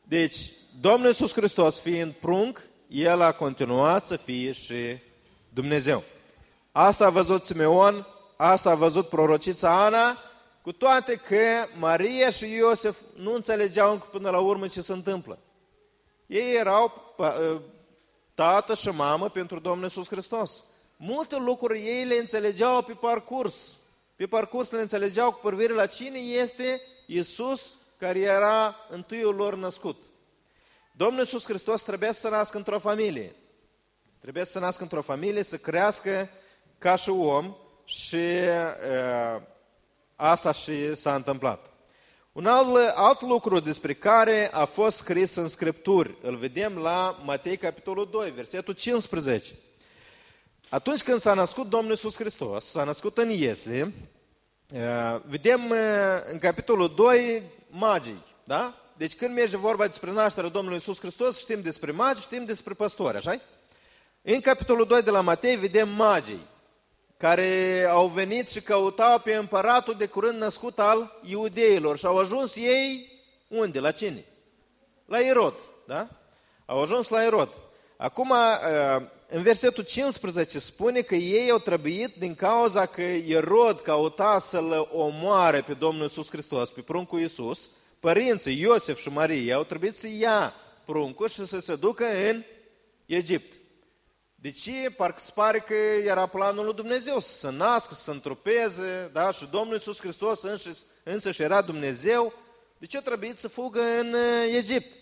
Deci, 0.03 0.51
Domnul 0.81 1.07
Iisus 1.07 1.33
Hristos 1.33 1.79
fiind 1.79 2.13
prunc, 2.13 2.61
El 2.87 3.21
a 3.21 3.31
continuat 3.31 4.05
să 4.05 4.15
fie 4.15 4.51
și 4.51 4.97
Dumnezeu. 5.53 6.03
Asta 6.81 7.05
a 7.05 7.09
văzut 7.09 7.43
Simeon, 7.43 8.07
asta 8.35 8.69
a 8.69 8.75
văzut 8.75 9.07
prorocița 9.07 9.85
Ana, 9.85 10.17
cu 10.61 10.71
toate 10.71 11.15
că 11.15 11.65
Maria 11.79 12.29
și 12.29 12.53
Iosef 12.53 13.01
nu 13.15 13.33
înțelegeau 13.33 13.91
încă 13.91 14.07
până 14.11 14.29
la 14.29 14.39
urmă 14.39 14.67
ce 14.67 14.81
se 14.81 14.93
întâmplă. 14.93 15.39
Ei 16.25 16.55
erau 16.55 17.13
uh, 17.17 17.61
tată 18.35 18.75
și 18.75 18.89
mamă 18.89 19.29
pentru 19.29 19.59
Domnul 19.59 19.83
Iisus 19.83 20.07
Hristos 20.07 20.63
multe 20.97 21.37
lucruri 21.37 21.79
ei 21.79 22.05
le 22.05 22.15
înțelegeau 22.15 22.81
pe 22.81 22.93
parcurs. 22.93 23.77
Pe 24.15 24.27
parcurs 24.27 24.71
le 24.71 24.81
înțelegeau 24.81 25.31
cu 25.31 25.39
privire 25.47 25.73
la 25.73 25.85
cine 25.85 26.17
este 26.19 26.81
Iisus 27.05 27.77
care 27.97 28.19
era 28.19 28.75
întâiul 28.89 29.35
lor 29.35 29.55
născut. 29.55 30.03
Domnul 30.91 31.19
Iisus 31.19 31.45
Hristos 31.45 31.81
trebuia 31.81 32.11
să 32.11 32.29
nască 32.29 32.57
într-o 32.57 32.79
familie. 32.79 33.35
Trebuie 34.19 34.45
să 34.45 34.59
nască 34.59 34.83
într-o 34.83 35.01
familie, 35.01 35.43
să 35.43 35.57
crească 35.57 36.29
ca 36.79 36.95
și 36.95 37.09
om 37.09 37.55
și 37.85 38.15
uh, 38.15 39.41
asta 40.15 40.51
și 40.51 40.95
s-a 40.95 41.15
întâmplat. 41.15 41.69
Un 42.31 42.45
alt, 42.45 42.91
alt 42.95 43.21
lucru 43.21 43.59
despre 43.59 43.93
care 43.93 44.49
a 44.51 44.65
fost 44.65 44.97
scris 44.97 45.35
în 45.35 45.47
Scripturi, 45.47 46.15
îl 46.21 46.35
vedem 46.35 46.77
la 46.77 47.19
Matei, 47.25 47.57
capitolul 47.57 48.07
2, 48.11 48.31
versetul 48.31 48.73
15. 48.73 49.53
Atunci 50.69 51.03
când 51.03 51.19
s-a 51.19 51.33
născut 51.33 51.69
Domnul 51.69 51.89
Iisus 51.89 52.15
Hristos, 52.15 52.65
s-a 52.65 52.83
născut 52.83 53.17
în 53.17 53.29
Iesle, 53.29 53.93
uh, 54.73 55.21
vedem 55.25 55.69
uh, 55.69 55.77
în 56.31 56.39
capitolul 56.39 56.93
2 56.95 57.41
magii, 57.69 58.23
da? 58.43 58.73
Deci 58.97 59.15
când 59.15 59.33
merge 59.33 59.57
vorba 59.57 59.87
despre 59.87 60.11
nașterea 60.11 60.49
Domnului 60.49 60.77
Iisus 60.77 60.99
Hristos, 60.99 61.39
știm 61.39 61.61
despre 61.61 61.91
magi, 61.91 62.21
știm 62.21 62.45
despre 62.45 62.73
păstori, 62.73 63.17
așa 63.17 63.35
În 64.21 64.41
capitolul 64.41 64.85
2 64.85 65.01
de 65.01 65.09
la 65.09 65.21
Matei 65.21 65.55
vedem 65.55 65.89
magii 65.89 66.47
care 67.19 67.85
au 67.89 68.07
venit 68.07 68.49
și 68.49 68.61
căutau 68.61 69.19
pe 69.19 69.33
împăratul 69.33 69.95
de 69.97 70.05
curând 70.05 70.37
născut 70.37 70.79
al 70.79 71.19
iudeilor 71.25 71.97
și 71.97 72.05
au 72.05 72.17
ajuns 72.17 72.55
ei 72.55 73.11
unde? 73.47 73.79
La 73.79 73.91
cine? 73.91 74.25
La 75.05 75.19
Irod, 75.19 75.53
da? 75.87 76.07
Au 76.65 76.81
ajuns 76.81 77.09
la 77.09 77.23
Irod. 77.23 77.49
Acum, 77.97 78.29
uh, 78.29 79.05
în 79.27 79.41
versetul 79.41 79.83
15 79.83 80.59
spune 80.59 81.01
că 81.01 81.15
ei 81.15 81.49
au 81.49 81.57
trebuit 81.57 82.15
din 82.15 82.35
cauza 82.35 82.85
că 82.85 83.01
Erod 83.01 83.79
căuta 83.79 84.39
să-l 84.39 84.89
omoare 84.91 85.61
pe 85.61 85.73
Domnul 85.73 86.01
Iisus 86.01 86.29
Hristos, 86.29 86.69
pe 86.69 86.81
pruncul 86.81 87.19
Iisus, 87.19 87.71
părinții 87.99 88.59
Iosef 88.59 88.99
și 89.01 89.09
Maria 89.09 89.55
au 89.55 89.63
trebuit 89.63 89.95
să 89.95 90.07
ia 90.07 90.53
pruncul 90.85 91.27
și 91.27 91.45
să 91.45 91.59
se 91.59 91.75
ducă 91.75 92.05
în 92.29 92.43
Egipt. 93.05 93.58
De 94.41 94.51
ce? 94.51 94.89
Parcă 94.97 95.19
se 95.19 95.31
pare 95.33 95.59
că 95.59 95.73
era 96.03 96.25
planul 96.25 96.65
lui 96.65 96.73
Dumnezeu 96.73 97.19
să 97.19 97.37
se 97.37 97.51
nască, 97.51 97.93
să 97.93 98.01
se 98.01 98.11
întrupeze, 98.11 99.09
da? 99.13 99.31
și 99.31 99.47
Domnul 99.51 99.73
Iisus 99.73 99.99
Hristos 99.99 100.41
însă 101.03 101.31
și 101.31 101.41
era 101.41 101.61
Dumnezeu. 101.61 102.33
De 102.77 102.85
ce 102.85 102.97
a 102.97 103.01
trebuit 103.01 103.39
să 103.39 103.47
fugă 103.47 103.81
în 103.99 104.15
Egipt? 104.51 104.93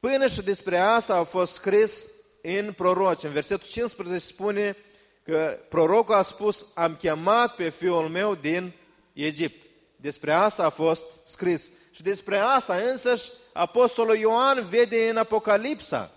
Până 0.00 0.26
și 0.26 0.42
despre 0.42 0.78
asta 0.78 1.16
a 1.16 1.22
fost 1.22 1.52
scris 1.52 2.08
în 2.42 2.72
proroci. 2.72 3.22
În 3.22 3.32
versetul 3.32 3.68
15 3.68 4.26
spune 4.26 4.76
că 5.22 5.58
prorocul 5.68 6.14
a 6.14 6.22
spus, 6.22 6.66
am 6.74 6.96
chemat 6.96 7.54
pe 7.54 7.68
fiul 7.68 8.08
meu 8.08 8.34
din 8.34 8.72
Egipt. 9.12 9.66
Despre 9.96 10.32
asta 10.32 10.64
a 10.64 10.70
fost 10.70 11.06
scris. 11.24 11.70
Și 11.90 12.02
despre 12.02 12.38
asta 12.38 12.74
însăși 12.74 13.30
Apostolul 13.52 14.16
Ioan 14.16 14.66
vede 14.68 15.08
în 15.08 15.16
Apocalipsa. 15.16 16.10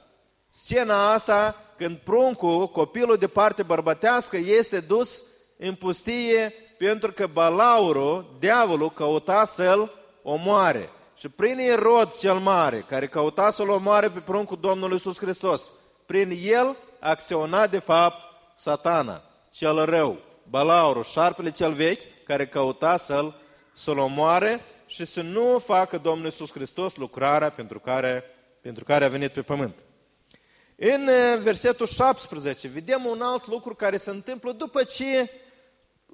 Scena 0.49 1.11
asta 1.11 1.55
când 1.77 1.97
pruncul, 1.97 2.67
copilul 2.67 3.17
de 3.17 3.27
parte 3.27 3.63
bărbătească, 3.63 4.37
este 4.37 4.79
dus 4.79 5.23
în 5.57 5.75
pustie 5.75 6.53
pentru 6.77 7.11
că 7.11 7.27
balaurul, 7.27 8.35
diavolul, 8.39 8.91
căuta 8.91 9.45
să-l 9.45 9.91
omoare. 10.23 10.89
Și 11.15 11.29
prin 11.29 11.59
Irod 11.59 12.15
cel 12.15 12.35
mare, 12.35 12.85
care 12.89 13.07
căuta 13.07 13.49
să-l 13.49 13.69
omoare 13.69 14.09
pe 14.09 14.19
pruncul 14.19 14.57
Domnului 14.61 14.93
Iisus 14.93 15.19
Hristos, 15.19 15.71
prin 16.05 16.39
el 16.43 16.75
acționa 16.99 17.67
de 17.67 17.79
fapt 17.79 18.17
satana, 18.55 19.21
cel 19.49 19.85
rău, 19.85 20.17
balaurul, 20.49 21.03
șarpele 21.03 21.51
cel 21.51 21.71
vechi, 21.71 22.23
care 22.23 22.47
căuta 22.47 22.97
să-l, 22.97 23.35
să-l 23.73 23.97
omoare 23.97 24.61
și 24.85 25.05
să 25.05 25.21
nu 25.21 25.59
facă 25.59 25.97
Domnul 25.97 26.25
Iisus 26.25 26.51
Hristos 26.51 26.95
lucrarea 26.95 27.49
pentru 27.49 27.79
care, 27.79 28.23
pentru 28.61 28.83
care 28.83 29.05
a 29.05 29.09
venit 29.09 29.31
pe 29.31 29.41
pământ. 29.41 29.73
În 30.79 31.07
uh, 31.07 31.39
versetul 31.41 31.87
17 31.87 32.67
vedem 32.67 33.05
un 33.05 33.21
alt 33.21 33.47
lucru 33.47 33.75
care 33.75 33.97
se 33.97 34.09
întâmplă 34.09 34.51
după 34.51 34.83
ce 34.83 35.31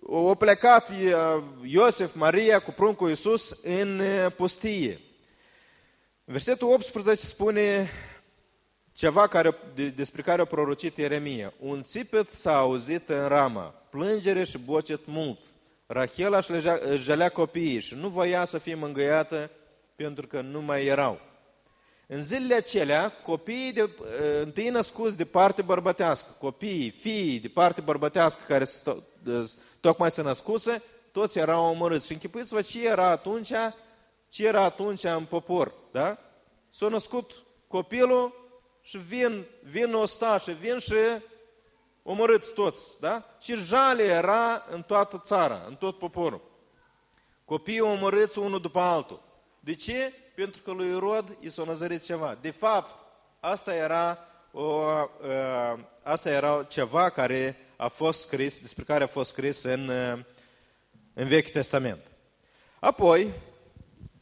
au 0.10 0.36
plecat 0.36 0.90
uh, 0.90 1.44
Iosef, 1.64 2.14
Maria 2.16 2.60
cu 2.60 2.72
pruncul 2.72 3.10
Iisus 3.10 3.60
în 3.64 4.00
uh, 4.00 4.32
pustie. 4.36 5.00
Versetul 6.24 6.72
18 6.72 7.26
spune 7.26 7.90
ceva 8.94 9.28
care, 9.28 9.56
despre 9.96 10.22
care 10.22 10.42
a 10.42 10.46
prorocit 10.46 10.98
Ieremia. 10.98 11.54
Un 11.60 11.84
țipet 11.84 12.32
s-a 12.32 12.58
auzit 12.58 13.10
în 13.10 13.28
Rama, 13.28 13.64
plângere 13.90 14.44
și 14.44 14.58
bocet 14.58 15.06
mult. 15.06 15.40
Rachela 15.86 16.40
își 16.90 17.04
jalea 17.04 17.30
copiii 17.30 17.80
și 17.80 17.96
nu 17.96 18.10
voia 18.10 18.46
să 18.46 18.58
fie 18.58 18.76
mângâiată 18.76 19.52
pentru 19.96 20.28
că 20.28 20.42
nu 20.42 20.62
mai 20.62 20.86
erau. 20.86 21.20
În 22.08 22.22
zilele 22.22 22.56
acelea, 22.56 23.12
copiii 23.12 23.72
de, 23.72 23.82
ă, 23.82 24.42
întâi 24.42 24.70
născuți 24.70 25.18
de 25.18 25.26
parte 25.26 25.62
bărbătească, 25.62 26.36
copiii, 26.40 26.90
fiii 26.90 27.40
de 27.40 27.48
parte 27.48 27.82
bărbătească 27.82 28.42
care 28.48 28.66
tocmai 29.80 30.12
se 30.12 30.22
născuse, 30.22 30.82
toți 31.12 31.40
erau 31.40 31.66
omorâți. 31.66 32.06
Și 32.06 32.12
închipuiți-vă 32.12 32.62
ce 32.62 32.88
era 32.88 33.08
atunci, 33.08 33.52
ce 34.30 34.46
era 34.46 34.64
atunci 34.64 35.04
în 35.04 35.26
popor, 35.26 35.74
da? 35.92 36.18
S-a 36.70 36.88
născut 36.88 37.32
copilul 37.68 38.34
și 38.82 38.98
vin, 38.98 39.46
vin 39.64 39.94
ostașe, 39.94 40.52
vin 40.52 40.78
și 40.78 40.94
omorâți 42.04 42.54
toți, 42.54 43.00
da? 43.00 43.26
Și 43.40 43.56
jale 43.56 44.04
era 44.04 44.66
în 44.70 44.82
toată 44.82 45.22
țara, 45.26 45.64
în 45.68 45.76
tot 45.76 45.98
poporul. 45.98 46.42
Copiii 47.46 47.80
omorâți 47.80 48.40
unul 48.40 48.62
după 48.62 48.80
altul. 48.80 49.22
De 49.60 49.74
ce? 49.76 50.14
Pentru 50.36 50.62
că 50.62 50.72
lui 50.72 50.96
Irod 50.96 51.38
i 51.40 51.50
s-a 51.50 51.64
năzărit 51.64 52.04
ceva. 52.04 52.38
De 52.42 52.52
fapt, 52.52 52.96
asta 53.40 53.74
era, 53.76 54.18
o, 54.52 54.62
uh, 54.62 55.80
asta 56.04 56.30
era 56.30 56.66
ceva 56.70 57.10
care 57.10 57.58
a 57.76 57.88
fost 57.88 58.20
scris, 58.20 58.62
despre 58.62 58.84
care 58.84 59.04
a 59.04 59.08
fost 59.08 59.32
scris 59.32 59.64
în, 59.64 59.88
uh, 59.88 60.20
în 61.14 61.28
Vechiul 61.28 61.52
Testament. 61.52 62.00
Apoi, 62.80 63.28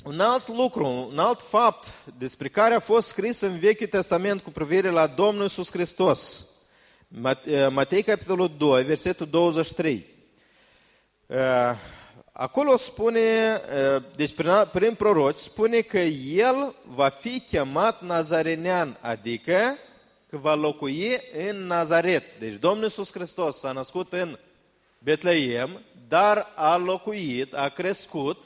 un 0.03 0.20
alt 0.20 0.48
lucru, 0.48 0.86
un 0.86 1.20
alt 1.20 1.41
fapt 1.41 1.88
despre 2.18 2.48
care 2.48 2.74
a 2.74 2.80
fost 2.80 3.08
scris 3.08 3.41
în 3.41 3.60
Vechiul 3.60 3.88
Testament 3.88 4.41
cu 4.41 4.50
privire 4.50 4.89
la 4.89 5.08
Domnul 5.08 5.41
Iisus 5.41 5.72
Hristos. 5.72 6.45
Matei, 7.69 8.04
capitolul 8.04 8.52
2, 8.58 8.84
versetul 8.84 9.28
23. 9.28 10.06
Acolo 12.32 12.78
spune, 12.78 13.62
deci 14.15 14.34
prin, 14.34 14.52
prin 14.72 14.94
proroci, 14.94 15.36
spune 15.36 15.82
că 15.82 16.00
el 16.00 16.76
va 16.86 17.10
fi 17.10 17.39
chemat 17.39 18.02
nazarenean, 18.02 18.98
adică 19.02 19.78
că 20.30 20.38
va 20.38 20.54
locui 20.54 21.20
în 21.50 21.65
Nazaret. 21.65 22.24
Deci 22.39 22.54
Domnul 22.54 22.84
Iisus 22.84 23.12
Hristos 23.12 23.60
s-a 23.60 23.72
născut 23.72 24.13
în 24.13 24.38
Betleem, 25.00 25.82
dar 26.08 26.48
a 26.56 26.76
locuit, 26.76 27.54
a 27.54 27.70
crescut 27.70 28.44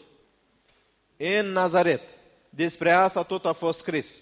în 1.18 1.52
Nazaret. 1.52 2.02
Despre 2.50 2.92
asta 2.92 3.24
tot 3.24 3.46
a 3.46 3.52
fost 3.54 3.80
scris. 3.80 4.22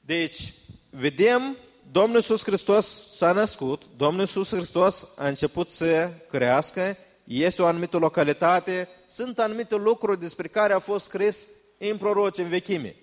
Deci, 0.00 0.52
vedem, 0.90 1.56
Domnul 1.92 2.16
Iisus 2.16 2.42
Hristos 2.42 3.16
s-a 3.16 3.32
născut, 3.32 3.82
Domnul 3.96 4.20
Iisus 4.20 4.48
Hristos 4.48 5.08
a 5.16 5.26
început 5.26 5.68
să 5.68 6.10
crească, 6.30 6.96
este 7.24 7.62
o 7.62 7.66
anumită 7.66 7.96
localitate, 7.96 8.88
sunt 9.06 9.38
anumite 9.38 9.74
lucruri 9.74 10.20
despre 10.20 10.48
care 10.48 10.72
a 10.72 10.78
fost 10.78 11.04
scris 11.04 11.48
în 11.78 11.96
proroci 11.96 12.38
în 12.38 12.48
vechime. 12.48 12.96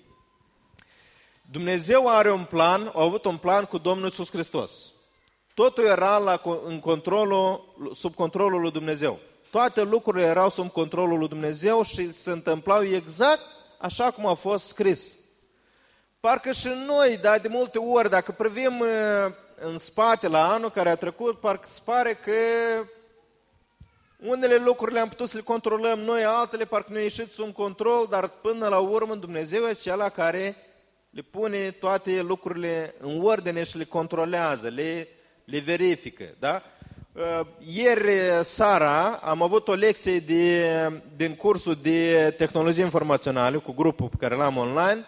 Dumnezeu 1.51 2.07
are 2.07 2.31
un 2.31 2.43
plan, 2.43 2.91
a 2.93 3.03
avut 3.03 3.25
un 3.25 3.37
plan 3.37 3.65
cu 3.65 3.77
Domnul 3.77 4.03
Iisus 4.03 4.31
Hristos. 4.31 4.91
Totul 5.53 5.85
era 5.85 6.17
la, 6.17 6.41
în 6.65 6.79
controlul, 6.79 7.75
sub 7.93 8.13
controlul 8.13 8.61
lui 8.61 8.71
Dumnezeu. 8.71 9.19
Toate 9.51 9.81
lucrurile 9.81 10.25
erau 10.25 10.49
sub 10.49 10.71
controlul 10.71 11.19
lui 11.19 11.27
Dumnezeu 11.27 11.83
și 11.83 12.11
se 12.11 12.31
întâmplau 12.31 12.83
exact 12.83 13.41
așa 13.77 14.11
cum 14.11 14.25
a 14.25 14.33
fost 14.33 14.65
scris. 14.65 15.15
Parcă 16.19 16.51
și 16.51 16.67
noi, 16.85 17.17
dar 17.21 17.39
de 17.39 17.47
multe 17.47 17.77
ori, 17.77 18.09
dacă 18.09 18.31
privim 18.31 18.79
uh, 18.79 18.87
în 19.55 19.77
spate 19.77 20.27
la 20.27 20.51
anul 20.51 20.71
care 20.71 20.89
a 20.89 20.95
trecut, 20.95 21.39
parcă 21.39 21.67
se 21.69 21.79
pare 21.83 22.13
că 22.13 22.31
unele 24.25 24.55
lucruri 24.55 24.93
le-am 24.93 25.07
putut 25.07 25.29
să 25.29 25.37
le 25.37 25.43
controlăm 25.43 25.99
noi, 25.99 26.23
altele 26.23 26.65
parcă 26.65 26.91
nu 26.91 26.97
a 26.97 27.01
ieșit 27.01 27.31
sub 27.31 27.53
control, 27.53 28.07
dar 28.09 28.27
până 28.27 28.67
la 28.67 28.77
urmă 28.77 29.15
Dumnezeu 29.15 29.67
e 29.67 29.73
cel 29.73 30.09
care 30.13 30.55
le 31.09 31.21
pune 31.21 31.71
toate 31.71 32.21
lucrurile 32.21 32.95
în 32.99 33.21
ordine 33.23 33.63
și 33.63 33.77
le 33.77 33.83
controlează, 33.83 34.67
le, 34.67 35.07
le 35.45 35.59
verifică. 35.59 36.35
Da? 36.39 36.61
Uh, 37.13 37.45
ieri 37.73 38.43
seara 38.43 39.11
am 39.11 39.41
avut 39.41 39.67
o 39.67 39.73
lecție 39.73 40.19
de, 40.19 40.65
din 41.15 41.35
cursul 41.35 41.77
de 41.81 42.33
tehnologie 42.37 42.83
informaționale 42.83 43.57
cu 43.57 43.71
grupul 43.71 44.07
pe 44.07 44.15
care 44.19 44.35
l-am 44.35 44.57
online, 44.57 45.05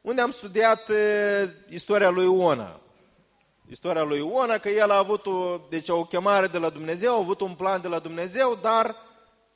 unde 0.00 0.20
am 0.20 0.30
studiat 0.30 0.88
uh, 0.88 1.50
istoria 1.68 2.08
lui 2.08 2.24
Iona 2.24 2.80
istoria 3.72 4.02
lui 4.02 4.18
Iona, 4.18 4.58
că 4.58 4.68
el 4.68 4.90
a 4.90 4.98
avut 4.98 5.26
o, 5.26 5.60
deci 5.68 5.88
o 5.88 6.04
chemare 6.04 6.46
de 6.46 6.58
la 6.58 6.68
Dumnezeu, 6.68 7.12
a 7.12 7.18
avut 7.18 7.40
un 7.40 7.54
plan 7.54 7.80
de 7.80 7.88
la 7.88 7.98
Dumnezeu, 7.98 8.58
dar 8.62 8.96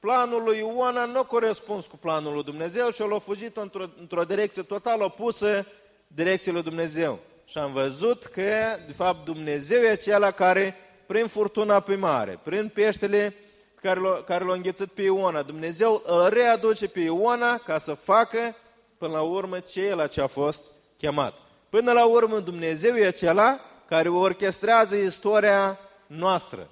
planul 0.00 0.42
lui 0.42 0.58
Iona 0.58 1.04
nu 1.04 1.18
a 1.18 1.24
corespuns 1.24 1.86
cu 1.86 1.96
planul 1.96 2.32
lui 2.32 2.44
Dumnezeu 2.44 2.90
și 2.90 3.02
el 3.02 3.14
a 3.14 3.18
fugit 3.18 3.56
într-o, 3.56 3.84
într 4.00 4.20
direcție 4.20 4.62
total 4.62 5.02
opusă 5.02 5.66
direcției 6.06 6.54
lui 6.54 6.62
Dumnezeu. 6.62 7.18
Și 7.44 7.58
am 7.58 7.72
văzut 7.72 8.24
că, 8.24 8.78
de 8.86 8.92
fapt, 8.92 9.24
Dumnezeu 9.24 9.82
e 9.82 9.88
acela 9.88 10.30
care, 10.30 10.74
prin 11.06 11.26
furtuna 11.26 11.80
pe 11.80 11.94
mare, 11.94 12.38
prin 12.42 12.70
peștele 12.74 13.34
care 13.82 14.00
l-a, 14.00 14.22
care 14.26 14.44
l-a 14.44 14.52
înghețit 14.52 14.88
pe 14.92 15.02
Iona, 15.02 15.42
Dumnezeu 15.42 16.02
îl 16.06 16.28
readuce 16.28 16.88
pe 16.88 17.00
Iona 17.00 17.58
ca 17.58 17.78
să 17.78 17.94
facă, 17.94 18.54
până 18.98 19.12
la 19.12 19.22
urmă, 19.22 19.58
ce 19.58 19.94
la 19.94 20.06
ce 20.06 20.20
a 20.20 20.26
fost 20.26 20.64
chemat. 20.98 21.34
Până 21.68 21.92
la 21.92 22.06
urmă, 22.06 22.38
Dumnezeu 22.38 22.94
e 22.94 23.06
acela 23.06 23.60
care 23.88 24.08
orchestrează 24.08 24.96
istoria 24.96 25.78
noastră. 26.06 26.70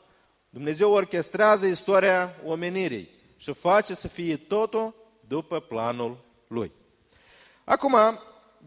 Dumnezeu 0.51 0.93
orchestrează 0.93 1.67
istoria 1.67 2.35
omenirii 2.47 3.11
și 3.37 3.53
face 3.53 3.95
să 3.95 4.09
fie 4.09 4.37
totul 4.37 4.95
după 5.29 5.61
planul 5.61 6.19
Lui. 6.49 6.73
Acum, 7.65 7.97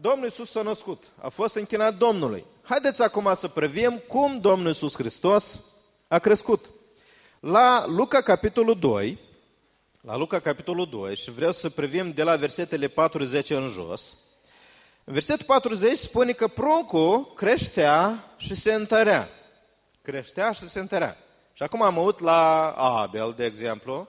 Domnul 0.00 0.24
Iisus 0.24 0.50
s-a 0.50 0.62
născut, 0.62 1.04
a 1.20 1.28
fost 1.28 1.54
închinat 1.54 1.96
Domnului. 1.96 2.44
Haideți 2.62 3.02
acum 3.02 3.34
să 3.34 3.48
privim 3.48 4.02
cum 4.08 4.40
Domnul 4.40 4.66
Iisus 4.66 4.94
Hristos 4.94 5.64
a 6.08 6.18
crescut. 6.18 6.66
La 7.40 7.84
Luca, 7.86 8.20
capitolul 8.20 8.78
2, 8.78 9.18
la 10.00 10.16
Luca, 10.16 10.40
capitolul 10.40 10.88
2, 10.88 11.16
și 11.16 11.30
vreau 11.30 11.52
să 11.52 11.70
privim 11.70 12.10
de 12.10 12.22
la 12.22 12.36
versetele 12.36 12.88
40 12.88 13.50
în 13.50 13.66
jos, 13.66 14.18
în 14.20 14.27
versetul 15.10 15.46
40 15.46 15.96
spune 15.96 16.32
că 16.32 16.48
pruncul 16.48 17.32
creștea 17.34 18.24
și 18.36 18.54
se 18.54 18.72
întărea. 18.72 19.28
Creștea 20.02 20.52
și 20.52 20.68
se 20.68 20.80
întărea. 20.80 21.16
Și 21.52 21.62
acum 21.62 21.82
am 21.82 21.98
avut 21.98 22.20
la 22.20 22.70
Abel, 22.70 23.34
de 23.36 23.44
exemplu, 23.44 24.08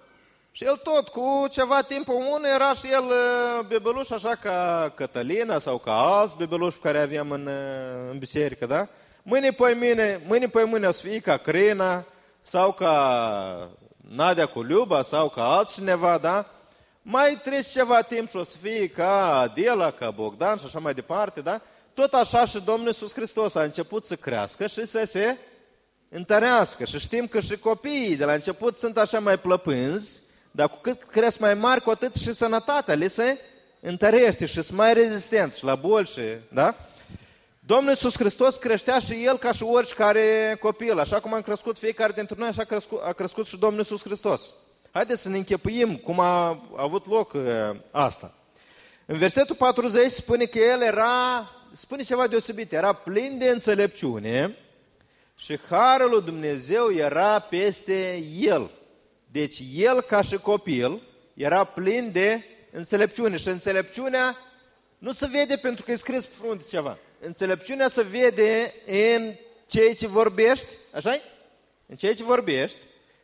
și 0.51 0.63
el 0.63 0.75
tot, 0.83 1.07
cu 1.07 1.47
ceva 1.51 1.81
timp 1.81 2.05
comun, 2.05 2.43
era 2.43 2.73
și 2.73 2.91
el 2.91 3.03
uh, 3.03 3.65
bebeluș 3.67 4.09
așa 4.09 4.35
ca 4.35 4.91
Cătălina 4.95 5.57
sau 5.57 5.77
ca 5.77 5.91
alți 5.91 6.35
bebeluși 6.37 6.77
pe 6.77 6.87
care 6.87 7.01
aveam 7.01 7.31
în, 7.31 7.45
uh, 7.45 8.09
în 8.11 8.17
biserică, 8.17 8.65
da? 8.65 8.87
Mâine 9.23 9.51
pe 9.51 9.75
mâine, 9.77 10.21
mâine 10.27 10.47
pe 10.47 10.63
mâine 10.63 10.87
o 10.87 10.91
să 10.91 11.07
fie 11.07 11.19
ca 11.19 11.37
Crina 11.37 12.05
sau 12.41 12.71
ca 12.71 13.69
Nadia 14.09 14.45
cu 14.45 14.61
Liuba 14.61 15.01
sau 15.01 15.29
ca 15.29 15.43
altcineva, 15.43 16.17
da? 16.17 16.45
Mai 17.01 17.39
trece 17.43 17.69
ceva 17.71 18.01
timp 18.01 18.29
și 18.29 18.35
o 18.35 18.43
să 18.43 18.57
fie 18.61 18.87
ca 18.87 19.39
Adela, 19.39 19.91
ca 19.91 20.11
Bogdan 20.11 20.57
și 20.57 20.65
așa 20.65 20.79
mai 20.79 20.93
departe, 20.93 21.41
da? 21.41 21.61
tot 21.99 22.13
așa 22.13 22.45
și 22.45 22.61
Domnul 22.65 22.87
Iisus 22.87 23.13
Hristos 23.13 23.55
a 23.55 23.63
început 23.63 24.05
să 24.05 24.15
crească 24.15 24.67
și 24.67 24.85
să 24.85 25.03
se 25.05 25.37
întărească. 26.09 26.85
Și 26.85 26.99
știm 26.99 27.27
că 27.27 27.39
și 27.39 27.57
copiii 27.57 28.15
de 28.15 28.25
la 28.25 28.33
început 28.33 28.77
sunt 28.77 28.97
așa 28.97 29.19
mai 29.19 29.39
plăpânzi, 29.39 30.21
dar 30.51 30.69
cu 30.69 30.77
cât 30.81 31.03
cresc 31.03 31.39
mai 31.39 31.53
mari, 31.53 31.81
cu 31.81 31.89
atât 31.89 32.15
și 32.15 32.33
sănătatea 32.33 32.95
le 32.95 33.07
se 33.07 33.39
întărește 33.79 34.45
și 34.45 34.53
sunt 34.53 34.77
mai 34.77 34.93
rezistenți 34.93 35.57
și 35.57 35.63
la 35.63 35.75
boli 35.75 36.07
și, 36.07 36.21
da? 36.53 36.75
Domnul 37.59 37.89
Iisus 37.89 38.17
Hristos 38.17 38.55
creștea 38.55 38.99
și 38.99 39.13
El 39.23 39.37
ca 39.37 39.51
și 39.51 39.63
oricare 39.63 40.57
copil. 40.59 40.99
Așa 40.99 41.19
cum 41.19 41.33
am 41.33 41.41
crescut 41.41 41.77
fiecare 41.77 42.11
dintre 42.15 42.35
noi, 42.39 42.47
așa 42.47 42.61
a 42.61 42.65
crescut, 42.65 43.01
a 43.03 43.13
crescut 43.13 43.45
și 43.45 43.57
Domnul 43.57 43.79
Iisus 43.79 44.03
Hristos. 44.03 44.53
Haideți 44.91 45.21
să 45.21 45.29
ne 45.29 45.37
închepuim 45.37 45.95
cum 45.95 46.19
a 46.19 46.63
avut 46.75 47.07
loc 47.07 47.33
uh, 47.33 47.41
asta. 47.91 48.33
În 49.05 49.17
versetul 49.17 49.55
40 49.55 50.11
spune 50.11 50.45
că 50.45 50.59
El 50.59 50.81
era, 50.81 51.49
spune 51.73 52.03
ceva 52.03 52.27
deosebit, 52.27 52.73
era 52.73 52.93
plin 52.93 53.37
de 53.37 53.49
înțelepciune 53.49 54.57
și 55.35 55.59
harul 55.69 56.09
lui 56.09 56.21
Dumnezeu 56.21 56.91
era 56.93 57.39
peste 57.39 58.23
El. 58.37 58.71
Deci 59.31 59.61
El 59.73 60.01
ca 60.01 60.21
și 60.21 60.37
copil 60.37 61.01
era 61.33 61.63
plin 61.63 62.11
de 62.11 62.43
înțelepciune 62.71 63.37
și 63.37 63.47
înțelepciunea 63.47 64.37
nu 64.97 65.11
se 65.11 65.27
vede 65.27 65.55
pentru 65.55 65.83
că 65.83 65.91
e 65.91 65.95
scris 65.95 66.25
pe 66.25 66.33
frunte 66.41 66.63
ceva. 66.69 66.97
Înțelepciunea 67.19 67.87
se 67.87 68.01
vede 68.03 68.73
în 68.85 69.35
ceea 69.67 69.93
ce 69.93 70.07
vorbești, 70.07 70.67
așa 70.91 71.19
În 71.85 71.95
ceea 71.95 72.13
ce 72.15 72.23
vorbești, 72.23 72.77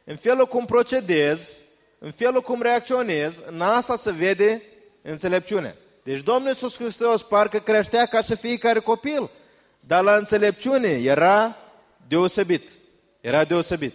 în 0.06 0.16
felul 0.16 0.46
cum 0.46 0.66
procedezi, 0.66 1.60
în 2.00 2.12
felul 2.12 2.42
cum 2.42 2.62
reacționezi, 2.62 3.42
în 3.46 3.62
asta 3.62 3.96
se 3.96 4.12
vede 4.12 4.62
înțelepciunea. 5.02 5.76
Deci 6.04 6.20
Domnul 6.20 6.48
Iisus 6.48 6.78
Hristos 6.78 7.24
parcă 7.24 7.58
creștea 7.58 8.06
ca 8.06 8.22
și 8.22 8.36
fiecare 8.36 8.80
copil, 8.80 9.30
dar 9.80 10.04
la 10.04 10.16
înțelepciune 10.16 10.88
era 10.90 11.56
deosebit. 12.08 12.70
Era 13.22 13.44
deosebit. 13.44 13.94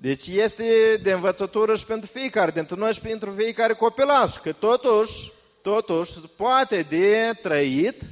Deci 0.00 0.26
este 0.26 0.64
de 1.02 1.12
învățătură 1.12 1.76
și 1.76 1.84
pentru 1.84 2.10
fiecare 2.12 2.50
dintre 2.50 2.76
noi 2.76 2.92
și 2.92 3.00
pentru 3.00 3.30
fiecare 3.30 3.72
copilaș, 3.72 4.36
că 4.36 4.52
totuși, 4.52 5.32
totuși 5.62 6.12
poate 6.36 6.86
de 6.88 7.30
trăit 7.42 8.02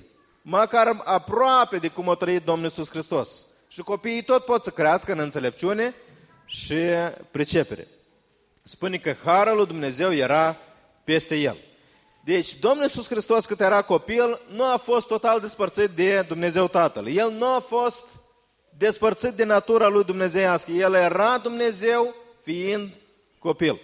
măcar 0.42 1.02
aproape 1.04 1.76
de 1.76 1.88
cum 1.88 2.08
a 2.08 2.14
trăit 2.14 2.44
Domnul 2.44 2.64
Iisus 2.64 2.90
Hristos. 2.90 3.46
Și 3.68 3.80
copiii 3.80 4.22
tot 4.22 4.44
pot 4.44 4.64
să 4.64 4.70
crească 4.70 5.12
în 5.12 5.18
înțelepciune 5.18 5.94
și 6.50 6.74
pricepere. 7.30 7.88
Spune 8.62 8.96
că 8.96 9.14
harul 9.24 9.56
lui 9.56 9.66
Dumnezeu 9.66 10.14
era 10.14 10.56
peste 11.04 11.36
el. 11.36 11.56
Deci, 12.24 12.58
Domnul 12.58 12.82
Iisus 12.82 13.08
Hristos, 13.08 13.46
cât 13.46 13.60
era 13.60 13.82
copil, 13.82 14.40
nu 14.52 14.64
a 14.64 14.76
fost 14.76 15.06
total 15.06 15.40
despărțit 15.40 15.90
de 15.90 16.24
Dumnezeu 16.28 16.68
Tatăl. 16.68 17.08
El 17.08 17.30
nu 17.30 17.46
a 17.46 17.58
fost 17.58 18.06
despărțit 18.76 19.30
de 19.30 19.44
natura 19.44 19.88
lui 19.88 20.04
dumnezeiască. 20.04 20.70
El 20.70 20.94
era 20.94 21.38
Dumnezeu 21.38 22.14
fiind 22.42 22.90
copil. 23.38 23.80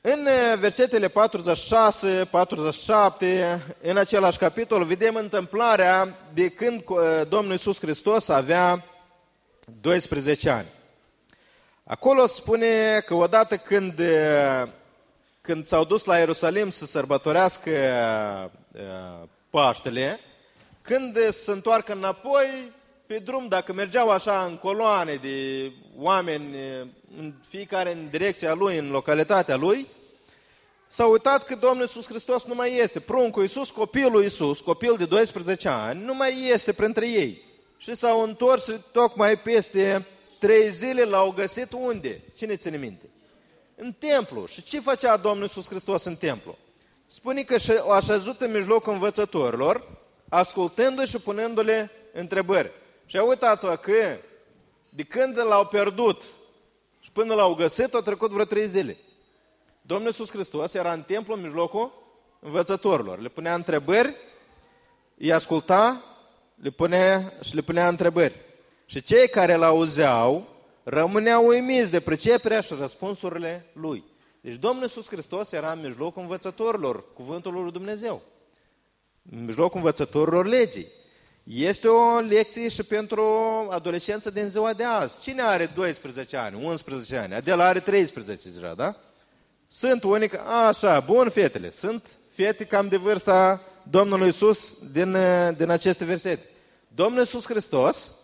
În 0.00 0.26
uh, 0.26 0.58
versetele 0.58 1.08
46, 1.08 2.28
47, 2.30 3.62
în 3.82 3.96
același 3.96 4.38
capitol, 4.38 4.84
vedem 4.84 5.14
întâmplarea 5.14 6.18
de 6.34 6.48
când 6.48 6.82
uh, 6.86 6.98
Domnul 7.28 7.52
Iisus 7.52 7.80
Hristos 7.80 8.28
avea 8.28 8.84
12 9.80 10.50
ani. 10.50 10.78
Acolo 11.90 12.26
spune 12.26 13.00
că 13.06 13.14
odată 13.14 13.56
când, 13.56 13.98
uh, 13.98 14.68
când 15.40 15.64
s-au 15.64 15.84
dus 15.84 16.04
la 16.04 16.18
Ierusalim 16.18 16.70
să 16.70 16.86
sărbătorească 16.86 17.70
Paștele, 19.50 20.20
când 20.82 21.28
se 21.30 21.50
întoarcă 21.50 21.92
înapoi, 21.92 22.72
pe 23.06 23.18
drum, 23.18 23.48
dacă 23.48 23.72
mergeau 23.72 24.08
așa 24.08 24.44
în 24.44 24.56
coloane 24.56 25.14
de 25.14 25.70
oameni, 25.96 26.56
în 27.18 27.34
fiecare 27.48 27.92
în 27.92 28.08
direcția 28.10 28.54
lui, 28.54 28.78
în 28.78 28.90
localitatea 28.90 29.56
lui, 29.56 29.86
s-au 30.88 31.10
uitat 31.10 31.44
că 31.44 31.54
Domnul 31.54 31.82
Iisus 31.82 32.06
Hristos 32.06 32.44
nu 32.44 32.54
mai 32.54 32.76
este. 32.76 33.00
Pruncul 33.00 33.42
Iisus, 33.42 33.70
copilul 33.70 34.22
Iisus, 34.22 34.60
copil 34.60 34.94
de 34.98 35.04
12 35.04 35.68
ani, 35.68 36.04
nu 36.04 36.14
mai 36.14 36.48
este 36.52 36.72
printre 36.72 37.08
ei. 37.08 37.42
Și 37.76 37.94
s-au 37.94 38.22
întors 38.22 38.70
tocmai 38.92 39.36
peste 39.36 40.06
trei 40.40 40.70
zile 40.70 41.04
l-au 41.04 41.30
găsit 41.30 41.72
unde? 41.72 42.22
Cine 42.36 42.56
ține 42.56 42.76
minte? 42.76 43.10
În 43.76 43.92
templu. 43.98 44.46
Și 44.46 44.62
ce 44.62 44.80
făcea 44.80 45.16
Domnul 45.16 45.42
Iisus 45.42 45.68
Hristos 45.68 46.04
în 46.04 46.16
templu? 46.16 46.56
Spune 47.06 47.42
că 47.42 47.56
a 47.88 47.94
așezut 47.94 48.40
în 48.40 48.50
mijlocul 48.50 48.92
învățătorilor, 48.92 49.88
ascultându-și 50.28 51.10
și 51.10 51.20
punându-le 51.20 51.90
întrebări. 52.12 52.70
Și 53.06 53.16
uitați-vă 53.16 53.76
că 53.76 54.16
de 54.88 55.02
când 55.02 55.38
l-au 55.38 55.66
pierdut 55.66 56.22
și 57.00 57.12
până 57.12 57.34
l-au 57.34 57.54
găsit, 57.54 57.94
au 57.94 58.00
trecut 58.00 58.30
vreo 58.30 58.44
trei 58.44 58.66
zile. 58.66 58.96
Domnul 59.82 60.06
Iisus 60.06 60.30
Hristos 60.30 60.74
era 60.74 60.92
în 60.92 61.02
templu 61.02 61.34
în 61.34 61.42
mijlocul 61.42 61.92
învățătorilor. 62.40 63.20
Le 63.20 63.28
punea 63.28 63.54
întrebări, 63.54 64.14
îi 65.18 65.32
asculta, 65.32 66.04
le 66.54 66.70
punea 66.70 67.32
și 67.42 67.54
le 67.54 67.60
punea 67.60 67.88
întrebări. 67.88 68.34
Și 68.90 69.02
cei 69.02 69.28
care 69.28 69.54
l 69.54 69.62
auzeau 69.62 70.48
rămâneau 70.82 71.46
uimiți 71.46 71.90
de 71.90 72.00
priceperea 72.00 72.60
și 72.60 72.74
răspunsurile 72.78 73.66
lui. 73.72 74.04
Deci 74.40 74.54
Domnul 74.54 74.82
Iisus 74.82 75.08
Hristos 75.08 75.52
era 75.52 75.72
în 75.72 75.80
mijlocul 75.80 76.22
învățătorilor, 76.22 77.12
cuvântul 77.12 77.52
lui 77.52 77.72
Dumnezeu. 77.72 78.22
În 79.32 79.44
mijlocul 79.44 79.76
învățătorilor 79.76 80.46
legii. 80.46 80.86
Este 81.44 81.88
o 81.88 82.20
lecție 82.20 82.68
și 82.68 82.82
pentru 82.82 83.22
adolescență 83.70 84.30
din 84.30 84.48
ziua 84.48 84.72
de 84.72 84.84
azi. 84.84 85.20
Cine 85.20 85.42
are 85.42 85.72
12 85.74 86.36
ani, 86.36 86.64
11 86.64 87.16
ani? 87.16 87.34
Adela 87.34 87.64
are 87.64 87.80
13 87.80 88.48
deja, 88.48 88.74
da? 88.74 88.96
Sunt 89.66 90.02
unii, 90.02 90.30
așa, 90.68 91.00
bun 91.00 91.28
fetele, 91.28 91.70
sunt 91.70 92.06
fete 92.28 92.64
cam 92.64 92.88
de 92.88 92.96
vârsta 92.96 93.60
Domnului 93.90 94.28
Isus 94.28 94.78
din, 94.92 95.16
din 95.56 95.70
aceste 95.70 96.04
versete. 96.04 96.48
Domnul 96.88 97.20
Iisus 97.20 97.44
Hristos 97.46 98.19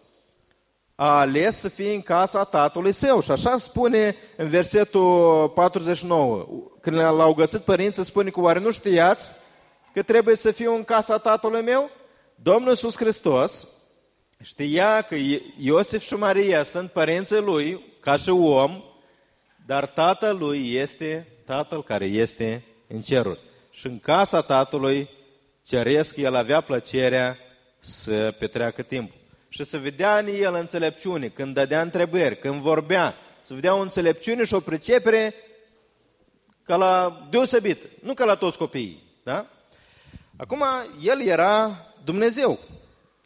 a 0.97 1.19
ales 1.19 1.59
să 1.59 1.69
fie 1.69 1.95
în 1.95 2.03
casa 2.03 2.45
tatălui 2.45 2.93
său 2.93 3.21
și 3.21 3.31
așa 3.31 3.59
spune 3.59 4.17
în 4.37 4.49
versetul 4.49 5.49
49. 5.49 6.47
Când 6.81 6.97
l-au 6.97 7.35
găsit 7.35 7.61
părinții, 7.61 8.05
spune 8.05 8.31
că 8.31 8.41
oare 8.41 8.59
nu 8.59 8.71
știați 8.71 9.33
că 9.93 10.03
trebuie 10.03 10.37
să 10.37 10.51
fiu 10.51 10.75
în 10.75 10.85
casa 10.85 11.19
tatălui 11.19 11.63
meu? 11.63 11.91
Domnul 12.35 12.69
Iisus 12.69 12.97
Hristos 12.97 13.69
știa 14.43 15.03
că 15.03 15.15
Iosif 15.59 16.03
și 16.03 16.15
Maria 16.15 16.63
sunt 16.63 16.91
părinții 16.91 17.41
lui 17.41 17.85
ca 18.01 18.17
și 18.17 18.31
om, 18.31 18.83
dar 19.67 19.87
tatăl 19.87 20.37
lui 20.37 20.73
este 20.75 21.29
tatăl 21.47 21.83
care 21.83 22.05
este 22.05 22.65
în 22.89 23.01
ceruri. 23.01 23.41
Și 23.71 23.87
în 23.87 23.99
casa 23.99 24.41
tatălui 24.41 25.09
ceresc 25.63 26.17
el 26.17 26.35
avea 26.35 26.61
plăcerea 26.61 27.39
să 27.79 28.35
petreacă 28.39 28.83
timpul. 28.83 29.15
Și 29.57 29.64
să 29.64 29.79
vedea 29.79 30.19
în 30.19 30.27
el 30.27 30.55
înțelepciune, 30.55 31.29
când 31.29 31.55
dădea 31.55 31.81
întrebări, 31.81 32.38
când 32.38 32.61
vorbea, 32.61 33.14
să 33.40 33.55
vedea 33.55 33.75
o 33.75 33.81
înțelepciune 33.81 34.45
și 34.45 34.55
o 34.55 34.61
pricepere 34.61 35.35
ca 36.62 36.77
la 36.77 37.27
deosebit, 37.31 37.83
nu 38.03 38.14
ca 38.14 38.25
la 38.25 38.35
toți 38.35 38.59
copiii. 38.59 39.03
Da? 39.23 39.47
Acum, 40.37 40.64
el 41.03 41.21
era 41.21 41.87
Dumnezeu. 42.05 42.59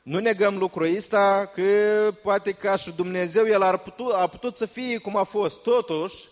Nu 0.02 0.18
negăm 0.18 0.58
lucrul 0.58 0.96
ăsta 0.96 1.50
că 1.54 1.62
poate 2.22 2.52
ca 2.52 2.76
și 2.76 2.92
Dumnezeu 2.92 3.46
El 3.46 3.62
ar 3.62 3.78
putut, 3.78 4.12
a 4.12 4.26
putut 4.26 4.56
să 4.56 4.66
fie 4.66 4.98
cum 4.98 5.16
a 5.16 5.24
fost. 5.24 5.62
Totuși, 5.62 6.28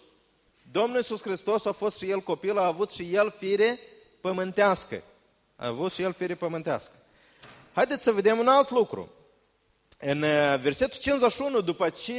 Domnul 0.72 0.96
Iisus 0.96 1.22
Hristos 1.22 1.64
a 1.64 1.72
fost 1.72 1.98
și 1.98 2.10
El 2.10 2.20
copil, 2.20 2.58
a 2.58 2.66
avut 2.66 2.90
și 2.90 3.14
El 3.14 3.34
fire 3.38 3.78
pământească. 4.20 5.02
A 5.56 5.66
avut 5.66 5.92
și 5.92 6.02
El 6.02 6.12
fire 6.12 6.34
pământească. 6.34 6.92
Haideți 7.72 8.02
să 8.02 8.12
vedem 8.12 8.38
un 8.38 8.48
alt 8.48 8.70
lucru. 8.70 9.12
În 10.00 10.22
uh, 10.22 10.58
versetul 10.60 10.98
51, 11.00 11.60
după 11.60 11.88
ce 11.88 12.14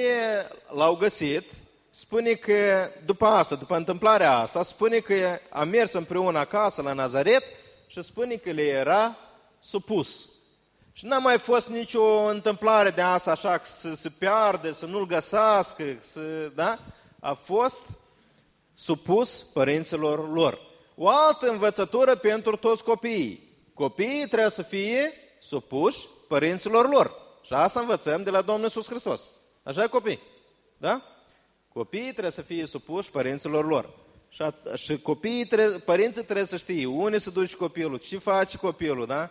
l-au 0.74 0.96
găsit, 0.96 1.44
spune 1.90 2.34
că 2.34 2.90
după 3.06 3.26
asta, 3.26 3.56
după 3.56 3.76
întâmplarea 3.76 4.38
asta, 4.38 4.64
spune 4.64 4.98
că 4.98 5.40
a 5.50 5.64
mers 5.64 5.94
împreună 5.94 6.40
acasă 6.40 6.82
la 6.82 6.94
Nazaret 6.94 7.44
și 7.88 8.02
spune 8.02 8.36
că 8.36 8.52
le 8.52 8.62
era 8.62 9.18
supus. 9.60 10.30
Și 10.94 11.06
n-a 11.06 11.18
mai 11.18 11.38
fost 11.38 11.68
nicio 11.68 12.04
întâmplare 12.24 12.90
de 12.90 13.02
asta 13.02 13.32
așa, 13.32 13.62
să 13.64 13.94
se 13.94 14.10
piardă, 14.10 14.72
să 14.72 14.86
nu-l 14.86 15.06
găsească, 15.06 15.84
să, 16.00 16.52
da? 16.56 16.80
A 17.20 17.34
fost 17.34 17.82
supus 18.74 19.46
părinților 19.54 20.34
lor. 20.34 20.60
O 20.96 21.10
altă 21.10 21.50
învățătură 21.50 22.16
pentru 22.16 22.56
toți 22.56 22.84
copiii. 22.84 23.58
Copiii 23.74 24.28
trebuie 24.28 24.50
să 24.50 24.62
fie 24.62 25.14
supuși 25.40 26.06
părinților 26.28 26.90
lor. 26.90 27.28
Și 27.50 27.56
asta 27.56 27.80
învățăm 27.80 28.24
de 28.24 28.30
la 28.30 28.42
Domnul 28.42 28.64
Iisus 28.64 28.88
Hristos. 28.90 29.32
Așa 29.64 29.84
e 29.84 29.88
copii? 29.88 30.20
Da? 30.78 31.02
Copiii 31.74 32.12
trebuie 32.12 32.32
să 32.32 32.42
fie 32.42 32.66
supuși 32.66 33.12
părinților 33.12 33.66
lor. 33.66 33.90
Și, 34.30 34.42
a, 34.42 34.54
și 34.76 35.02
copiii, 35.02 35.46
trebuie, 35.46 35.78
părinții 35.78 36.24
trebuie 36.24 36.46
să 36.46 36.58
știe 36.58 36.86
unde 36.86 37.18
se 37.18 37.30
duce 37.30 37.56
copilul, 37.56 37.98
ce 37.98 38.18
face 38.18 38.58
copilul, 38.58 39.06
da? 39.06 39.30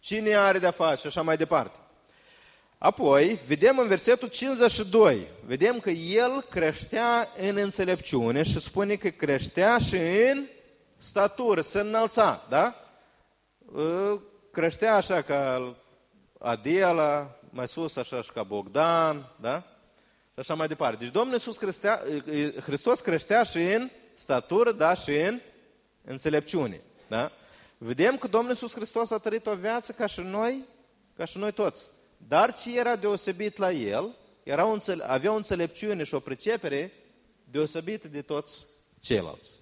cine 0.00 0.34
are 0.34 0.58
de-a 0.58 0.70
face 0.70 1.00
și 1.00 1.06
așa 1.06 1.22
mai 1.22 1.36
departe. 1.36 1.78
Apoi, 2.78 3.40
vedem 3.46 3.78
în 3.78 3.86
versetul 3.86 4.28
52, 4.28 5.26
vedem 5.46 5.80
că 5.80 5.90
el 5.90 6.42
creștea 6.50 7.28
în 7.36 7.56
înțelepciune 7.56 8.42
și 8.42 8.60
spune 8.60 8.96
că 8.96 9.08
creștea 9.08 9.78
și 9.78 9.96
în 10.30 10.46
statură, 10.96 11.60
se 11.60 11.80
înălța, 11.80 12.46
da? 12.48 12.74
Ă, 13.76 14.20
creștea 14.50 14.94
așa 14.94 15.22
ca 15.22 15.74
Adela, 16.38 17.38
mai 17.50 17.68
sus 17.68 17.96
așa 17.96 18.22
și 18.22 18.32
ca 18.32 18.42
Bogdan, 18.42 19.32
da? 19.40 19.58
Și 20.32 20.38
așa 20.38 20.54
mai 20.54 20.68
departe. 20.68 20.96
Deci 21.04 21.12
Domnul 21.12 21.32
Iisus 21.32 21.56
creștea, 21.56 22.02
Hristos 22.60 23.00
creștea 23.00 23.42
și 23.42 23.58
în 23.58 23.90
statură, 24.14 24.72
da, 24.72 24.94
și 24.94 25.16
în 25.16 25.40
înțelepciune, 26.04 26.80
da? 27.08 27.30
Vedem 27.78 28.18
că 28.18 28.26
Domnul 28.26 28.50
Iisus 28.50 28.74
Hristos 28.74 29.10
a 29.10 29.18
trăit 29.18 29.46
o 29.46 29.54
viață 29.54 29.92
ca 29.92 30.06
și 30.06 30.20
noi, 30.20 30.64
ca 31.16 31.24
și 31.24 31.38
noi 31.38 31.52
toți. 31.52 31.84
Dar 32.16 32.54
ce 32.54 32.78
era 32.78 32.96
deosebit 32.96 33.56
la 33.56 33.70
el, 33.70 34.16
era 34.42 34.64
un, 34.64 34.80
avea 35.06 35.32
o 35.32 35.36
înțelepciune 35.36 36.04
și 36.04 36.14
o 36.14 36.20
pricepere 36.20 36.92
deosebită 37.44 38.08
de 38.08 38.22
toți 38.22 38.66
ceilalți. 39.00 39.56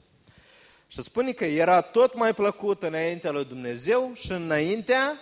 Și 0.88 1.02
spune 1.02 1.32
că 1.32 1.44
era 1.44 1.80
tot 1.80 2.14
mai 2.14 2.34
plăcut 2.34 2.82
înaintea 2.82 3.30
lui 3.30 3.44
Dumnezeu 3.44 4.12
și 4.14 4.32
înaintea 4.32 5.20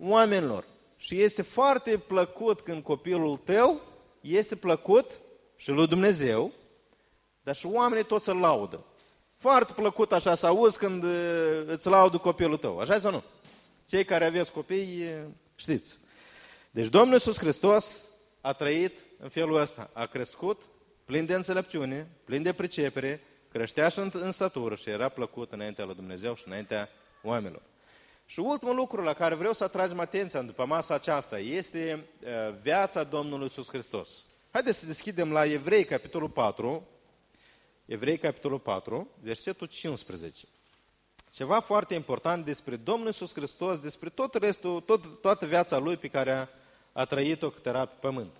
oamenilor. 0.00 0.64
Și 1.02 1.22
este 1.22 1.42
foarte 1.42 1.98
plăcut 1.98 2.60
când 2.60 2.82
copilul 2.82 3.36
tău 3.36 3.80
este 4.20 4.56
plăcut 4.56 5.20
și 5.56 5.70
lui 5.70 5.86
Dumnezeu, 5.86 6.52
dar 7.42 7.54
și 7.54 7.66
oamenii 7.66 8.04
toți 8.04 8.28
îl 8.28 8.36
laudă. 8.36 8.84
Foarte 9.36 9.72
plăcut 9.72 10.12
așa 10.12 10.34
să 10.34 10.46
auzi 10.46 10.78
când 10.78 11.02
uh, 11.02 11.62
îți 11.66 11.88
laudă 11.88 12.16
copilul 12.16 12.56
tău. 12.56 12.78
Așa 12.78 12.98
sau 12.98 13.10
nu? 13.10 13.22
Cei 13.84 14.04
care 14.04 14.24
aveți 14.24 14.52
copii, 14.52 15.02
uh, 15.02 15.26
știți. 15.54 15.98
Deci 16.70 16.88
Domnul 16.88 17.12
Iisus 17.12 17.38
Hristos 17.38 18.06
a 18.40 18.52
trăit 18.52 18.92
în 19.18 19.28
felul 19.28 19.60
ăsta. 19.60 19.90
A 19.92 20.06
crescut 20.06 20.60
plin 21.04 21.26
de 21.26 21.34
înțelepciune, 21.34 22.10
plin 22.24 22.42
de 22.42 22.52
pricepere, 22.52 23.20
creștea 23.52 23.88
și 23.88 23.98
în 24.12 24.32
statură 24.32 24.74
și 24.74 24.90
era 24.90 25.08
plăcut 25.08 25.52
înaintea 25.52 25.84
lui 25.84 25.94
Dumnezeu 25.94 26.34
și 26.34 26.42
înaintea 26.46 26.88
oamenilor. 27.22 27.62
Și 28.30 28.40
ultimul 28.40 28.74
lucru 28.74 29.02
la 29.02 29.12
care 29.12 29.34
vreau 29.34 29.52
să 29.52 29.64
atragem 29.64 30.00
atenția 30.00 30.42
după 30.42 30.64
masa 30.64 30.94
aceasta 30.94 31.38
este 31.38 32.06
uh, 32.22 32.28
viața 32.62 33.04
Domnului 33.04 33.42
Iisus 33.42 33.68
Hristos. 33.68 34.24
Haideți 34.50 34.78
să 34.78 34.86
deschidem 34.86 35.32
la 35.32 35.44
Evrei, 35.44 35.84
capitolul 35.84 36.28
4, 36.28 36.88
Evrei, 37.84 38.18
capitolul 38.18 38.58
4, 38.58 39.08
versetul 39.22 39.66
15. 39.66 40.46
Ceva 41.30 41.60
foarte 41.60 41.94
important 41.94 42.44
despre 42.44 42.76
Domnul 42.76 43.06
Iisus 43.06 43.34
Hristos, 43.34 43.78
despre 43.78 44.08
tot 44.08 44.34
restul, 44.34 44.80
tot, 44.80 45.20
toată 45.20 45.46
viața 45.46 45.78
Lui 45.78 45.96
pe 45.96 46.08
care 46.08 46.32
a, 46.32 46.46
a 46.92 47.04
trăit-o 47.04 47.50
cât 47.50 47.66
era 47.66 47.84
pe 47.84 47.96
pământ. 48.00 48.36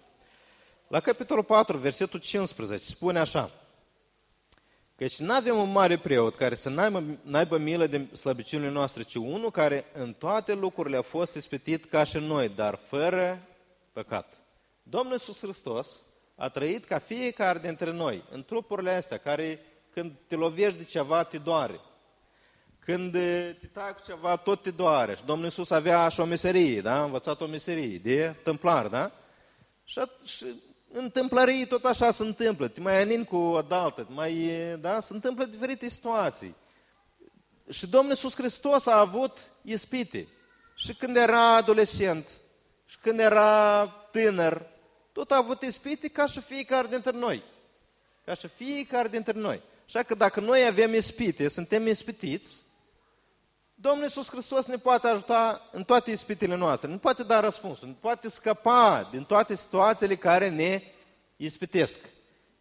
La 0.89 1.01
capitolul 1.01 1.45
4, 1.45 1.77
versetul 1.77 2.19
15, 2.19 2.87
spune 2.87 3.19
așa, 3.19 3.51
Căci 5.01 5.19
nu 5.19 5.33
avem 5.33 5.57
un 5.57 5.73
mare 5.73 5.97
preot 5.97 6.37
care 6.37 6.55
să 6.55 6.69
n-aibă, 6.69 7.03
n-aibă 7.23 7.59
milă 7.59 7.87
de 7.87 8.07
slăbiciunile 8.17 8.71
noastre, 8.71 9.03
ci 9.03 9.15
unul 9.15 9.51
care 9.51 9.85
în 9.93 10.13
toate 10.13 10.55
lucrurile 10.55 10.97
a 10.97 11.03
fost 11.03 11.35
ispitit 11.35 11.85
ca 11.85 12.05
și 12.05 12.19
noi, 12.19 12.49
dar 12.49 12.75
fără 12.75 13.43
păcat. 13.93 14.35
Domnul 14.83 15.13
Iisus 15.13 15.41
Hristos 15.41 16.03
a 16.37 16.49
trăit 16.49 16.85
ca 16.85 16.99
fiecare 16.99 17.59
dintre 17.59 17.91
noi, 17.91 18.25
în 18.31 18.45
trupurile 18.45 18.91
astea, 18.91 19.17
care 19.17 19.61
când 19.93 20.13
te 20.27 20.35
lovești 20.35 20.79
de 20.79 20.85
ceva, 20.85 21.23
te 21.23 21.39
doare. 21.39 21.81
Când 22.79 23.13
te 23.13 23.67
tai 23.73 23.95
cu 23.95 24.03
ceva, 24.07 24.37
tot 24.37 24.63
te 24.63 24.71
doare. 24.71 25.15
Și 25.15 25.25
Domnul 25.25 25.45
Iisus 25.45 25.71
avea 25.71 26.09
și 26.09 26.21
o 26.21 26.25
meserie, 26.25 26.81
da? 26.81 27.01
A 27.01 27.05
învățat 27.05 27.41
o 27.41 27.47
meserie 27.47 27.99
de 27.99 28.35
tâmplar, 28.43 28.87
da? 28.87 29.11
Și, 29.85 30.01
și 30.25 30.47
în 30.93 31.11
tâmplării 31.11 31.67
tot 31.67 31.85
așa 31.85 32.11
se 32.11 32.23
întâmplă. 32.23 32.69
Te 32.69 32.81
mai 32.81 33.01
anin 33.01 33.25
cu 33.25 33.37
o 33.37 33.63
daltă, 33.63 34.07
mai, 34.11 34.53
da? 34.81 35.01
Se 35.01 35.15
întâmplă 35.15 35.45
diferite 35.45 35.89
situații. 35.89 36.55
Și 37.69 37.87
Domnul 37.87 38.11
Iisus 38.11 38.35
Hristos 38.35 38.87
a 38.87 38.99
avut 38.99 39.39
ispite. 39.63 40.29
Și 40.75 40.95
când 40.95 41.17
era 41.17 41.55
adolescent, 41.57 42.29
și 42.87 42.99
când 42.99 43.19
era 43.19 43.87
tânăr, 44.13 44.67
tot 45.13 45.31
a 45.31 45.37
avut 45.37 45.63
ispite 45.63 46.09
ca 46.09 46.27
și 46.27 46.41
fiecare 46.41 46.87
dintre 46.87 47.11
noi. 47.11 47.43
Ca 48.25 48.35
și 48.35 48.49
fiecare 48.49 49.09
dintre 49.09 49.33
noi. 49.33 49.63
Așa 49.87 50.03
că 50.03 50.15
dacă 50.15 50.41
noi 50.41 50.67
avem 50.67 50.95
ispite, 50.95 51.49
suntem 51.49 51.87
ispitiți, 51.87 52.55
Domnul 53.83 54.03
Iisus 54.03 54.31
Hristos 54.31 54.67
ne 54.67 54.77
poate 54.77 55.07
ajuta 55.07 55.69
în 55.73 55.85
toate 55.85 56.11
ispitele 56.11 56.57
noastre, 56.57 56.89
ne 56.89 56.97
poate 56.97 57.23
da 57.23 57.41
răspunsul, 57.41 57.89
ne 57.89 57.95
poate 58.01 58.29
scăpa 58.29 59.09
din 59.11 59.25
toate 59.25 59.55
situațiile 59.55 60.15
care 60.15 60.49
ne 60.49 60.83
ispitesc. 61.37 62.01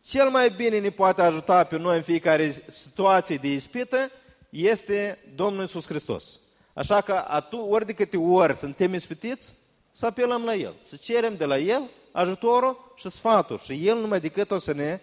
Cel 0.02 0.30
mai 0.30 0.50
bine 0.50 0.80
ne 0.80 0.90
poate 0.90 1.22
ajuta 1.22 1.64
pe 1.64 1.78
noi 1.78 1.96
în 1.96 2.02
fiecare 2.02 2.64
situație 2.68 3.36
de 3.36 3.48
ispită 3.48 4.12
este 4.50 5.18
Domnul 5.36 5.62
Iisus 5.62 5.88
Hristos. 5.88 6.40
Așa 6.74 7.02
că 7.02 7.26
atu, 7.28 7.58
ori 7.58 7.86
de 7.86 7.94
câte 7.94 8.18
ori 8.18 8.56
suntem 8.56 8.94
ispitiți, 8.94 9.54
să 9.92 10.06
apelăm 10.06 10.44
la 10.44 10.56
El, 10.56 10.76
să 10.88 10.96
cerem 10.96 11.36
de 11.36 11.46
la 11.46 11.58
El 11.58 11.90
ajutorul 12.12 12.94
și 12.96 13.10
sfatul. 13.10 13.60
Și 13.60 13.88
El 13.88 13.98
numai 13.98 14.20
decât 14.20 14.52
o 14.52 14.60
să 14.60 14.74
ne, 14.74 15.00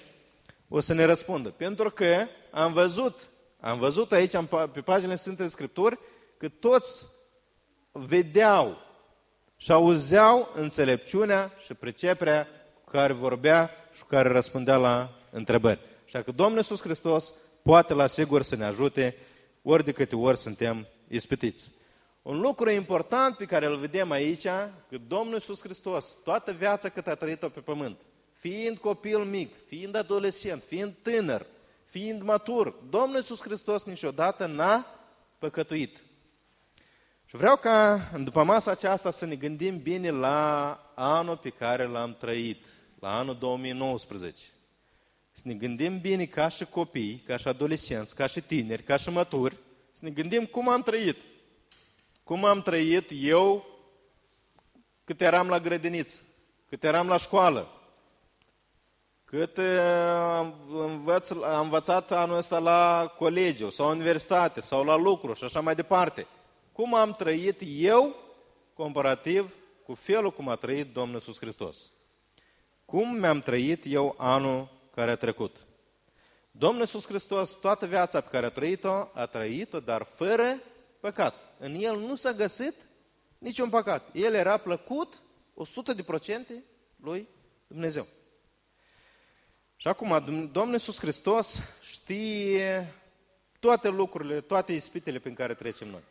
o 0.68 0.81
să 0.81 0.94
ne 0.94 1.05
răspundă. 1.05 1.48
Pentru 1.48 1.90
că 1.90 2.26
am 2.50 2.72
văzut 2.72 3.29
am 3.66 3.79
văzut 3.79 4.12
aici, 4.12 4.33
pe 4.72 4.81
paginile 4.81 5.16
Sfintei 5.16 5.48
Scripturi, 5.48 5.98
că 6.37 6.48
toți 6.48 7.07
vedeau 7.92 8.76
și 9.57 9.72
auzeau 9.72 10.48
înțelepciunea 10.55 11.52
și 11.64 11.74
priceperea 11.74 12.48
cu 12.74 12.90
care 12.90 13.12
vorbea 13.12 13.70
și 13.94 14.00
cu 14.00 14.07
care 14.07 14.29
răspundea 14.29 14.76
la 14.76 15.11
întrebări. 15.31 15.81
Așa 16.05 16.22
că 16.22 16.33
Domnul 16.33 16.57
Iisus 16.57 16.81
Hristos 16.81 17.33
poate 17.62 17.94
la 17.94 18.07
sigur 18.07 18.42
să 18.42 18.57
ne 18.57 18.64
ajute 18.64 19.16
ori 19.62 19.85
de 19.85 19.92
câte 19.92 20.16
ori 20.16 20.37
suntem 20.37 20.87
ispitiți. 21.09 21.70
Un 22.22 22.40
lucru 22.40 22.70
important 22.70 23.37
pe 23.37 23.44
care 23.44 23.66
îl 23.66 23.76
vedem 23.76 24.11
aici, 24.11 24.46
că 24.88 24.98
Domnul 25.09 25.35
Iisus 25.35 25.62
Hristos, 25.62 26.16
toată 26.24 26.52
viața 26.52 26.88
cât 26.88 27.07
a 27.07 27.14
trăit-o 27.14 27.48
pe 27.48 27.61
pământ, 27.61 27.98
fiind 28.33 28.79
copil 28.79 29.18
mic, 29.18 29.55
fiind 29.66 29.96
adolescent, 29.96 30.62
fiind 30.62 30.94
tânăr, 31.02 31.46
fiind 31.88 32.22
matur, 32.22 32.75
Domnul 32.90 33.16
Iisus 33.16 33.40
Hristos 33.40 33.85
niciodată 33.85 34.46
n-a 34.46 34.87
păcătuit. 35.38 36.05
Și 37.25 37.37
vreau 37.37 37.57
ca 37.57 38.11
după 38.18 38.42
masa 38.42 38.70
aceasta 38.70 39.11
să 39.11 39.25
ne 39.25 39.35
gândim 39.35 39.79
bine 39.79 40.11
la 40.11 40.81
anul 40.94 41.37
pe 41.37 41.51
care 41.51 41.85
l-am 41.85 42.14
trăit, 42.14 42.66
la 43.01 43.18
anul 43.18 43.37
2019. 43.37 44.44
Să 45.33 45.42
ne 45.44 45.55
gândim 45.55 46.01
bine 46.01 46.25
ca 46.25 46.49
și 46.49 46.64
copii, 46.64 47.22
ca 47.27 47.37
și 47.37 47.49
adolescenți, 47.49 48.14
ca 48.14 48.27
și 48.27 48.40
tineri, 48.40 48.83
ca 48.83 48.96
și 48.96 49.11
maturi, 49.11 49.57
să 49.92 50.05
ne 50.05 50.11
gândim 50.11 50.44
cum 50.44 50.68
am 50.68 50.83
trăit. 50.83 51.16
Cum 52.25 52.44
am 52.44 52.62
trăit 52.62 53.11
eu 53.12 53.66
cât 55.05 55.20
eram 55.20 55.49
la 55.49 55.61
grădiniță, 55.61 56.16
cât 56.68 56.85
eram 56.85 57.09
la 57.09 57.16
școală, 57.16 57.75
cât 59.38 59.59
am, 60.38 60.55
învăț, 60.68 61.31
am 61.31 61.62
învățat 61.62 62.12
anul 62.12 62.37
ăsta 62.37 62.59
la 62.59 63.12
colegiu 63.18 63.70
sau 63.70 63.90
universitate 63.90 64.61
sau 64.61 64.85
la 64.85 64.96
lucru 64.96 65.33
și 65.33 65.44
așa 65.44 65.61
mai 65.61 65.75
departe. 65.75 66.27
Cum 66.72 66.94
am 66.94 67.12
trăit 67.12 67.61
eu 67.66 68.14
comparativ 68.75 69.55
cu 69.85 69.94
felul 69.94 70.33
cum 70.33 70.49
a 70.49 70.55
trăit 70.55 70.92
Domnul 70.92 71.14
Iisus 71.14 71.38
Hristos. 71.38 71.90
Cum 72.85 73.18
mi-am 73.18 73.40
trăit 73.40 73.83
eu 73.87 74.14
anul 74.18 74.68
care 74.94 75.11
a 75.11 75.16
trecut. 75.16 75.57
Domnul 76.51 76.81
Iisus 76.81 77.07
Hristos, 77.07 77.51
toată 77.51 77.87
viața 77.87 78.20
pe 78.20 78.29
care 78.31 78.46
a 78.46 78.51
trăit-o, 78.51 79.09
a 79.12 79.27
trăit-o, 79.27 79.81
dar 79.81 80.03
fără 80.03 80.61
păcat. 81.01 81.35
În 81.59 81.75
El 81.75 81.99
nu 81.99 82.14
s-a 82.14 82.33
găsit 82.33 82.75
niciun 83.38 83.68
păcat. 83.68 84.09
El 84.12 84.35
era 84.35 84.57
plăcut 84.57 85.14
100% 85.14 85.18
lui 86.96 87.29
Dumnezeu. 87.66 88.07
Și 89.76 89.88
acum, 89.88 90.48
Domnul 90.52 90.72
Iisus 90.72 90.98
Hristos 90.98 91.60
știe 91.82 92.94
toate 93.60 93.88
lucrurile, 93.88 94.40
toate 94.40 94.72
ispitele 94.72 95.18
prin 95.18 95.34
care 95.34 95.54
trecem 95.54 95.88
noi. 95.88 96.02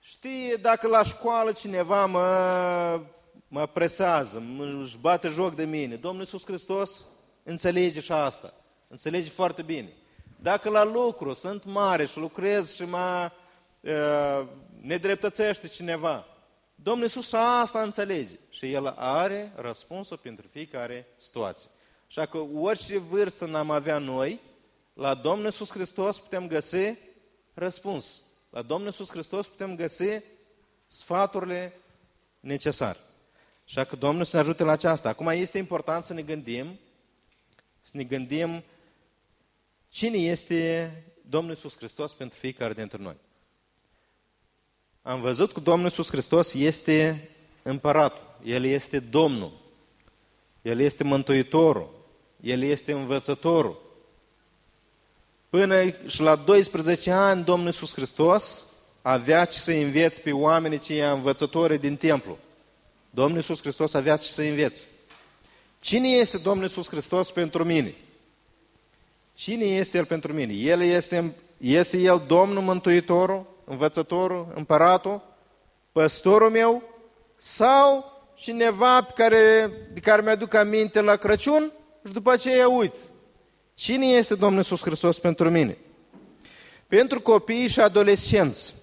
Știe 0.00 0.54
dacă 0.54 0.88
la 0.88 1.02
școală 1.02 1.52
cineva 1.52 2.06
mă, 2.06 3.00
mă 3.48 3.66
presează, 3.66 4.42
își 4.82 4.98
bate 4.98 5.28
joc 5.28 5.54
de 5.54 5.64
mine. 5.64 5.96
Domnul 5.96 6.20
Iisus 6.20 6.44
Hristos 6.44 7.04
înțelege 7.42 8.00
și 8.00 8.12
asta. 8.12 8.54
Înțelege 8.88 9.28
foarte 9.28 9.62
bine. 9.62 9.92
Dacă 10.36 10.68
la 10.68 10.84
lucru 10.84 11.32
sunt 11.32 11.64
mare 11.64 12.06
și 12.06 12.18
lucrez 12.18 12.74
și 12.74 12.82
mă 12.82 13.30
uh, 13.80 14.46
nedreptățește 14.80 15.68
cineva, 15.68 16.26
Domnul 16.74 17.04
Iisus 17.04 17.28
și 17.28 17.34
asta 17.34 17.82
înțelege. 17.82 18.38
Și 18.50 18.72
El 18.72 18.94
are 18.96 19.52
răspunsul 19.56 20.16
pentru 20.16 20.46
fiecare 20.50 21.06
situație. 21.16 21.70
Așa 22.10 22.26
că 22.26 22.38
orice 22.38 22.98
vârstă 22.98 23.46
n-am 23.46 23.70
avea 23.70 23.98
noi, 23.98 24.40
la 24.92 25.14
Domnul 25.14 25.44
Iisus 25.44 25.70
Hristos 25.70 26.18
putem 26.18 26.46
găsi 26.46 26.94
răspuns. 27.54 28.20
La 28.50 28.62
Domnul 28.62 28.86
Iisus 28.86 29.10
Hristos 29.10 29.46
putem 29.46 29.76
găsi 29.76 30.22
sfaturile 30.86 31.72
necesare. 32.40 32.98
Așa 33.66 33.84
că 33.84 33.96
Domnul 33.96 34.24
să 34.24 34.36
ne 34.36 34.42
ajute 34.42 34.62
la 34.62 34.72
aceasta. 34.72 35.08
Acum 35.08 35.26
este 35.26 35.58
important 35.58 36.04
să 36.04 36.12
ne 36.12 36.22
gândim, 36.22 36.78
să 37.80 37.96
ne 37.96 38.04
gândim 38.04 38.64
cine 39.88 40.16
este 40.16 40.92
Domnul 41.28 41.50
Iisus 41.50 41.76
Hristos 41.76 42.12
pentru 42.12 42.38
fiecare 42.38 42.72
dintre 42.72 42.98
noi. 42.98 43.16
Am 45.02 45.20
văzut 45.20 45.52
că 45.52 45.60
Domnul 45.60 45.84
Iisus 45.84 46.10
Hristos 46.10 46.54
este 46.54 47.30
împăratul, 47.62 48.38
El 48.44 48.64
este 48.64 48.98
Domnul, 49.00 49.52
El 50.62 50.80
este 50.80 51.04
Mântuitorul, 51.04 51.98
El 52.40 52.62
este 52.62 52.92
Învățătorul. 52.92 53.88
Până 55.50 55.82
și 56.06 56.20
la 56.20 56.36
12 56.36 57.10
ani 57.10 57.44
Domnul 57.44 57.66
Iisus 57.66 57.94
Hristos 57.94 58.64
avea 59.02 59.44
ce 59.44 59.58
să 59.58 59.70
înveți 59.70 60.20
pe 60.20 60.32
oamenii 60.32 60.78
cei 60.78 61.00
învățători 61.00 61.78
din 61.78 61.96
templu. 61.96 62.38
Domnul 63.10 63.36
Iisus 63.36 63.60
Hristos 63.60 63.94
avea 63.94 64.16
ce 64.16 64.28
să 64.30 64.42
înveți. 64.42 64.86
Cine 65.80 66.08
este 66.08 66.38
Domnul 66.38 66.62
Iisus 66.62 66.88
Hristos 66.88 67.30
pentru 67.30 67.64
mine? 67.64 67.94
Cine 69.34 69.64
este 69.64 69.98
El 69.98 70.04
pentru 70.04 70.32
mine? 70.32 70.52
El 70.52 70.82
este, 70.82 71.34
este 71.58 71.98
El 71.98 72.24
Domnul 72.26 72.62
Mântuitorul, 72.62 73.46
Învățătorul, 73.64 74.52
Împăratul, 74.54 75.22
Păstorul 75.92 76.50
meu 76.50 76.82
sau 77.38 78.12
cineva 78.34 79.02
pe 79.02 79.12
care, 79.14 79.70
de 79.92 80.00
care 80.00 80.22
mi-aduc 80.22 80.54
aminte 80.54 81.00
la 81.00 81.16
Crăciun 81.16 81.72
și 82.06 82.12
după 82.12 82.30
aceea 82.30 82.68
uit. 82.68 82.94
Cine 83.74 84.06
este 84.06 84.34
Domnul 84.34 84.58
Iisus 84.58 84.82
Hristos 84.82 85.18
pentru 85.18 85.50
mine? 85.50 85.78
Pentru 86.86 87.20
copii 87.20 87.68
și 87.68 87.80
adolescenți. 87.80 88.74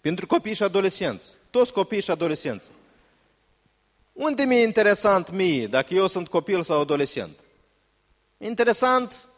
Pentru 0.00 0.26
copii 0.26 0.54
și 0.54 0.62
adolescenți. 0.62 1.24
Toți 1.50 1.72
copii 1.72 2.02
și 2.02 2.10
adolescenți. 2.10 2.70
Unde 4.12 4.44
mi-e 4.44 4.62
interesant 4.62 5.30
mie, 5.30 5.66
dacă 5.66 5.94
eu 5.94 6.06
sunt 6.06 6.28
copil 6.28 6.62
sau 6.62 6.80
adolescent? 6.80 7.38
Interesant 8.38 9.28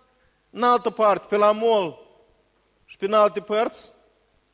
în 0.50 0.62
altă 0.62 0.90
parte, 0.90 1.26
pe 1.28 1.36
la 1.36 1.52
mall 1.52 1.98
și 2.84 2.96
pe 2.96 3.04
în 3.04 3.12
alte 3.12 3.40
părți? 3.40 3.92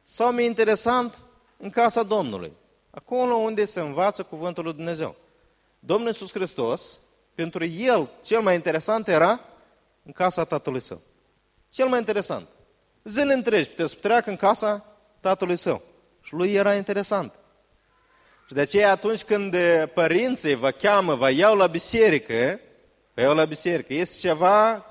Sau 0.05 0.33
mi-e 0.33 0.45
interesant 0.45 1.23
în 1.57 1.71
casa 1.71 2.03
Domnului? 2.03 2.53
Acolo 2.91 3.35
unde 3.35 3.65
se 3.65 3.81
învață 3.81 4.23
cuvântul 4.23 4.65
lui 4.65 4.73
Dumnezeu. 4.73 5.15
Domnul 5.79 6.07
Iisus 6.07 6.33
Hristos, 6.33 6.99
pentru 7.41 7.65
El, 7.65 8.09
cel 8.23 8.41
mai 8.41 8.55
interesant 8.55 9.09
era 9.09 9.41
în 10.05 10.13
casa 10.13 10.45
tatălui 10.45 10.81
său. 10.81 11.01
Cel 11.69 11.87
mai 11.87 11.99
interesant. 11.99 12.49
Zile 13.05 13.33
întregi 13.33 13.69
putea 13.69 13.87
să 13.87 13.97
treacă 14.01 14.31
în 14.31 14.37
casa 14.37 14.85
tatălui 15.21 15.57
său. 15.57 15.83
Și 16.23 16.35
lui 16.35 16.53
era 16.53 16.75
interesant. 16.75 17.33
Și 18.47 18.55
de 18.55 18.61
aceea 18.61 18.91
atunci 18.91 19.23
când 19.23 19.57
părinții 19.95 20.55
vă 20.55 20.71
cheamă, 20.71 21.15
vă 21.15 21.31
iau 21.31 21.57
la 21.57 21.67
biserică, 21.67 22.61
vă 23.15 23.21
iau 23.21 23.35
la 23.35 23.45
biserică, 23.45 23.95
este 23.95 24.19
ceva 24.19 24.87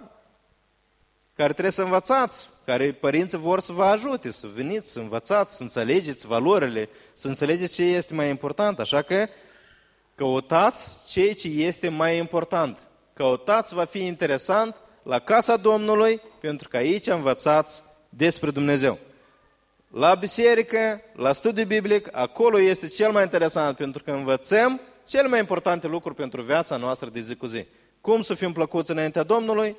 care 1.35 1.51
trebuie 1.51 1.71
să 1.71 1.81
învățați, 1.81 2.49
care 2.65 2.91
părinții 2.91 3.37
vor 3.37 3.59
să 3.59 3.71
vă 3.71 3.83
ajute, 3.83 4.31
să 4.31 4.47
veniți, 4.55 4.91
să 4.91 4.99
învățați, 4.99 5.55
să 5.55 5.61
înțelegeți 5.61 6.27
valorile, 6.27 6.89
să 7.13 7.27
înțelegeți 7.27 7.73
ce 7.73 7.83
este 7.83 8.13
mai 8.13 8.29
important. 8.29 8.79
Așa 8.79 9.01
că 9.01 9.27
căutați 10.19 11.07
ceea 11.07 11.33
ce 11.33 11.47
este 11.47 11.89
mai 11.89 12.17
important. 12.17 12.77
Căutați, 13.13 13.73
va 13.73 13.85
fi 13.85 14.05
interesant 14.05 14.75
la 15.03 15.19
casa 15.19 15.57
Domnului, 15.57 16.21
pentru 16.39 16.67
că 16.67 16.77
aici 16.77 17.07
învățați 17.07 17.83
despre 18.09 18.51
Dumnezeu. 18.51 18.97
La 19.91 20.15
biserică, 20.15 21.01
la 21.13 21.33
studiu 21.33 21.65
biblic, 21.65 22.09
acolo 22.11 22.59
este 22.59 22.87
cel 22.87 23.11
mai 23.11 23.23
interesant, 23.23 23.77
pentru 23.77 24.03
că 24.03 24.11
învățăm 24.11 24.79
cele 25.07 25.27
mai 25.27 25.39
importante 25.39 25.87
lucruri 25.87 26.15
pentru 26.15 26.41
viața 26.41 26.77
noastră 26.77 27.09
de 27.09 27.19
zi 27.19 27.35
cu 27.35 27.45
zi. 27.45 27.65
Cum 28.01 28.21
să 28.21 28.33
fim 28.33 28.51
plăcuți 28.51 28.91
înaintea 28.91 29.23
Domnului 29.23 29.75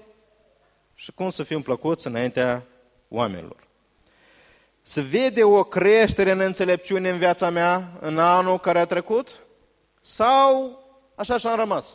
și 0.95 1.13
cum 1.13 1.31
să 1.31 1.43
fim 1.43 1.63
plăcuți 1.63 2.07
înaintea 2.07 2.65
oamenilor. 3.09 3.69
Se 4.83 5.01
vede 5.01 5.45
o 5.45 5.63
creștere 5.63 6.31
în 6.31 6.41
înțelepciune 6.41 7.11
în 7.11 7.19
viața 7.19 7.51
mea 7.51 7.91
în 8.01 8.19
anul 8.19 8.59
care 8.59 8.79
a 8.79 8.85
trecut? 8.85 9.45
Sau 10.01 10.79
așa 11.15 11.37
și-am 11.37 11.57
rămas? 11.57 11.87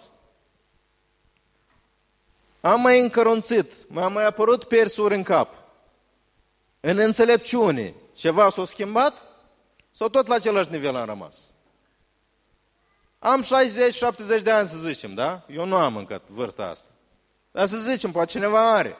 Am 2.61 2.81
mai 2.81 2.99
încărunțit, 2.99 3.71
m-a 3.87 4.07
mai 4.07 4.25
apărut 4.25 4.63
persuri 4.63 5.15
în 5.15 5.23
cap. 5.23 5.53
În 6.79 6.97
înțelepciune, 6.97 7.93
ceva 8.13 8.49
s-a 8.49 8.65
schimbat? 8.65 9.23
Sau 9.91 10.09
tot 10.09 10.27
la 10.27 10.35
același 10.35 10.71
nivel 10.71 10.95
am 10.95 11.05
rămas? 11.05 11.37
Am 13.19 13.43
60-70 14.39 14.41
de 14.43 14.51
ani, 14.51 14.67
să 14.67 14.77
zicem, 14.77 15.13
da? 15.13 15.45
Eu 15.47 15.65
nu 15.65 15.75
am 15.75 15.95
încă 15.95 16.21
vârsta 16.27 16.65
asta. 16.65 16.89
Dar 17.51 17.67
să 17.67 17.77
zicem, 17.77 18.11
poate 18.11 18.31
cineva 18.31 18.73
are. 18.73 18.97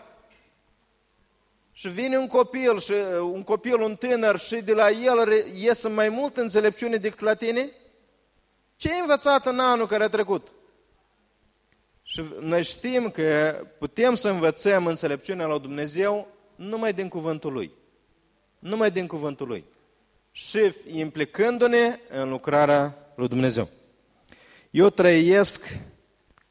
Și 1.71 1.87
vine 1.89 2.17
un 2.17 2.27
copil, 2.27 2.79
și 2.79 2.91
un 3.19 3.43
copil, 3.43 3.81
un 3.81 3.95
tânăr, 3.95 4.39
și 4.39 4.55
de 4.55 4.73
la 4.73 4.89
el 4.89 5.45
iese 5.55 5.89
mai 5.89 6.09
mult 6.09 6.37
înțelepciune 6.37 6.97
decât 6.97 7.19
la 7.19 7.33
tine? 7.33 7.71
Ce 8.85 8.91
ai 8.91 8.99
învățat 8.99 9.45
în 9.45 9.59
anul 9.59 9.87
care 9.87 10.03
a 10.03 10.09
trecut? 10.09 10.47
Și 12.03 12.23
noi 12.39 12.63
știm 12.63 13.09
că 13.09 13.57
putem 13.79 14.15
să 14.15 14.29
învățăm 14.29 14.85
înțelepciunea 14.85 15.45
la 15.45 15.57
Dumnezeu 15.57 16.27
numai 16.55 16.93
din 16.93 17.07
cuvântul 17.07 17.53
Lui. 17.53 17.71
Numai 18.59 18.91
din 18.91 19.07
cuvântul 19.07 19.47
Lui. 19.47 19.65
Și 20.31 20.73
implicându-ne 20.87 21.99
în 22.09 22.29
lucrarea 22.29 22.97
lui 23.15 23.27
Dumnezeu. 23.27 23.69
Eu 24.69 24.89
trăiesc 24.89 25.77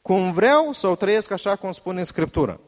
cum 0.02 0.32
vreau 0.32 0.72
sau 0.72 0.96
trăiesc 0.96 1.30
așa 1.30 1.56
cum 1.56 1.72
spune 1.72 1.98
în 1.98 2.04
Scriptură. 2.04 2.60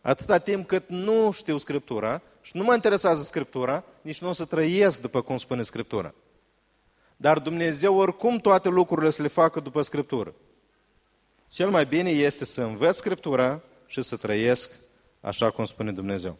Atâta 0.00 0.38
timp 0.38 0.66
cât 0.66 0.88
nu 0.88 1.30
știu 1.30 1.56
Scriptura 1.56 2.22
și 2.40 2.56
nu 2.56 2.64
mă 2.64 2.74
interesează 2.74 3.22
Scriptura, 3.22 3.84
nici 4.02 4.20
nu 4.20 4.28
o 4.28 4.32
să 4.32 4.44
trăiesc 4.44 5.00
după 5.00 5.20
cum 5.20 5.36
spune 5.36 5.62
Scriptura. 5.62 6.14
Dar 7.20 7.38
Dumnezeu 7.38 7.96
oricum 7.96 8.38
toate 8.38 8.68
lucrurile 8.68 9.10
să 9.10 9.22
le 9.22 9.28
facă 9.28 9.60
după 9.60 9.82
Scriptură. 9.82 10.34
Cel 11.48 11.70
mai 11.70 11.86
bine 11.86 12.10
este 12.10 12.44
să 12.44 12.62
învăț 12.62 12.96
Scriptura 12.96 13.62
și 13.86 14.02
să 14.02 14.16
trăiesc 14.16 14.70
așa 15.20 15.50
cum 15.50 15.64
spune 15.64 15.92
Dumnezeu. 15.92 16.38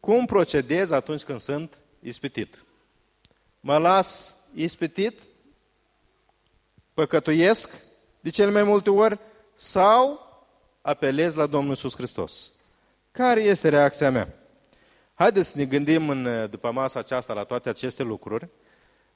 Cum 0.00 0.26
procedez 0.26 0.90
atunci 0.90 1.22
când 1.22 1.40
sunt 1.40 1.78
ispitit? 2.00 2.64
Mă 3.60 3.78
las 3.78 4.36
ispitit? 4.54 5.22
Păcătuiesc 6.94 7.70
de 8.20 8.30
cele 8.30 8.50
mai 8.50 8.62
multe 8.62 8.90
ori? 8.90 9.18
Sau 9.54 10.20
apelez 10.82 11.34
la 11.34 11.46
Domnul 11.46 11.70
Iisus 11.70 11.96
Hristos? 11.96 12.50
Care 13.12 13.42
este 13.42 13.68
reacția 13.68 14.10
mea? 14.10 14.34
Haideți 15.14 15.48
să 15.48 15.58
ne 15.58 15.64
gândim 15.64 16.08
în, 16.08 16.48
după 16.50 16.72
masa 16.72 16.98
aceasta 16.98 17.32
la 17.32 17.44
toate 17.44 17.68
aceste 17.68 18.02
lucruri 18.02 18.48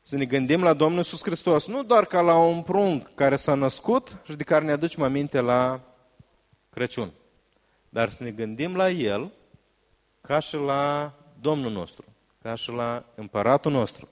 să 0.02 0.16
ne 0.16 0.24
gândim 0.24 0.62
la 0.62 0.72
Domnul 0.72 0.98
Iisus 0.98 1.22
Hristos, 1.22 1.66
nu 1.66 1.82
doar 1.82 2.04
ca 2.04 2.20
la 2.20 2.38
un 2.38 2.62
prunc 2.62 3.14
care 3.14 3.36
s-a 3.36 3.54
născut 3.54 4.16
și 4.24 4.36
de 4.36 4.44
care 4.44 4.64
ne 4.64 4.72
aducem 4.72 5.02
aminte 5.02 5.40
la 5.40 5.80
Crăciun, 6.70 7.12
dar 7.88 8.08
să 8.08 8.24
ne 8.24 8.30
gândim 8.30 8.76
la 8.76 8.90
El 8.90 9.32
ca 10.20 10.38
și 10.38 10.56
la 10.56 11.14
Domnul 11.40 11.70
nostru, 11.70 12.04
ca 12.42 12.54
și 12.54 12.70
la 12.70 13.04
Împăratul 13.14 13.72
nostru, 13.72 14.08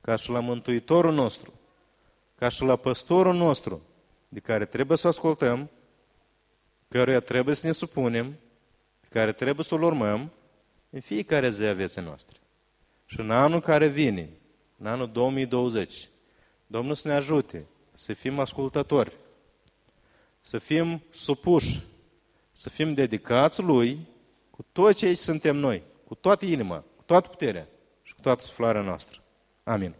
ca 0.00 0.16
și 0.16 0.30
la 0.30 0.40
Mântuitorul 0.40 1.12
nostru, 1.12 1.52
ca 2.34 2.48
și 2.48 2.62
la 2.62 2.76
Păstorul 2.76 3.34
nostru, 3.34 3.82
de 4.28 4.40
care 4.40 4.64
trebuie 4.64 4.96
să 4.96 5.08
ascultăm, 5.08 5.70
căruia 6.88 7.20
trebuie 7.20 7.54
să 7.54 7.66
ne 7.66 7.72
supunem, 7.72 8.38
pe 9.00 9.06
care 9.10 9.32
trebuie 9.32 9.64
să-L 9.64 9.82
urmăm 9.82 10.32
în 10.90 11.00
fiecare 11.00 11.50
zi 11.50 11.64
a 11.64 11.72
vieții 11.72 12.02
noastre. 12.02 12.36
Și 13.04 13.20
în 13.20 13.30
anul 13.30 13.60
care 13.60 13.86
vine, 13.86 14.28
în 14.78 14.86
anul 14.86 15.10
2020. 15.12 16.08
Domnul 16.66 16.94
să 16.94 17.08
ne 17.08 17.14
ajute 17.14 17.66
să 17.94 18.12
fim 18.12 18.38
ascultători, 18.38 19.16
să 20.40 20.58
fim 20.58 21.02
supuși, 21.10 21.82
să 22.52 22.68
fim 22.68 22.94
dedicați 22.94 23.62
Lui 23.62 24.06
cu 24.50 24.64
tot 24.72 24.94
ce 24.94 25.14
suntem 25.14 25.56
noi, 25.56 25.82
cu 26.04 26.14
toată 26.14 26.44
inima, 26.44 26.84
cu 26.96 27.02
toată 27.06 27.28
puterea 27.28 27.68
și 28.02 28.14
cu 28.14 28.20
toată 28.20 28.44
suflarea 28.44 28.82
noastră. 28.82 29.22
Amin. 29.62 29.94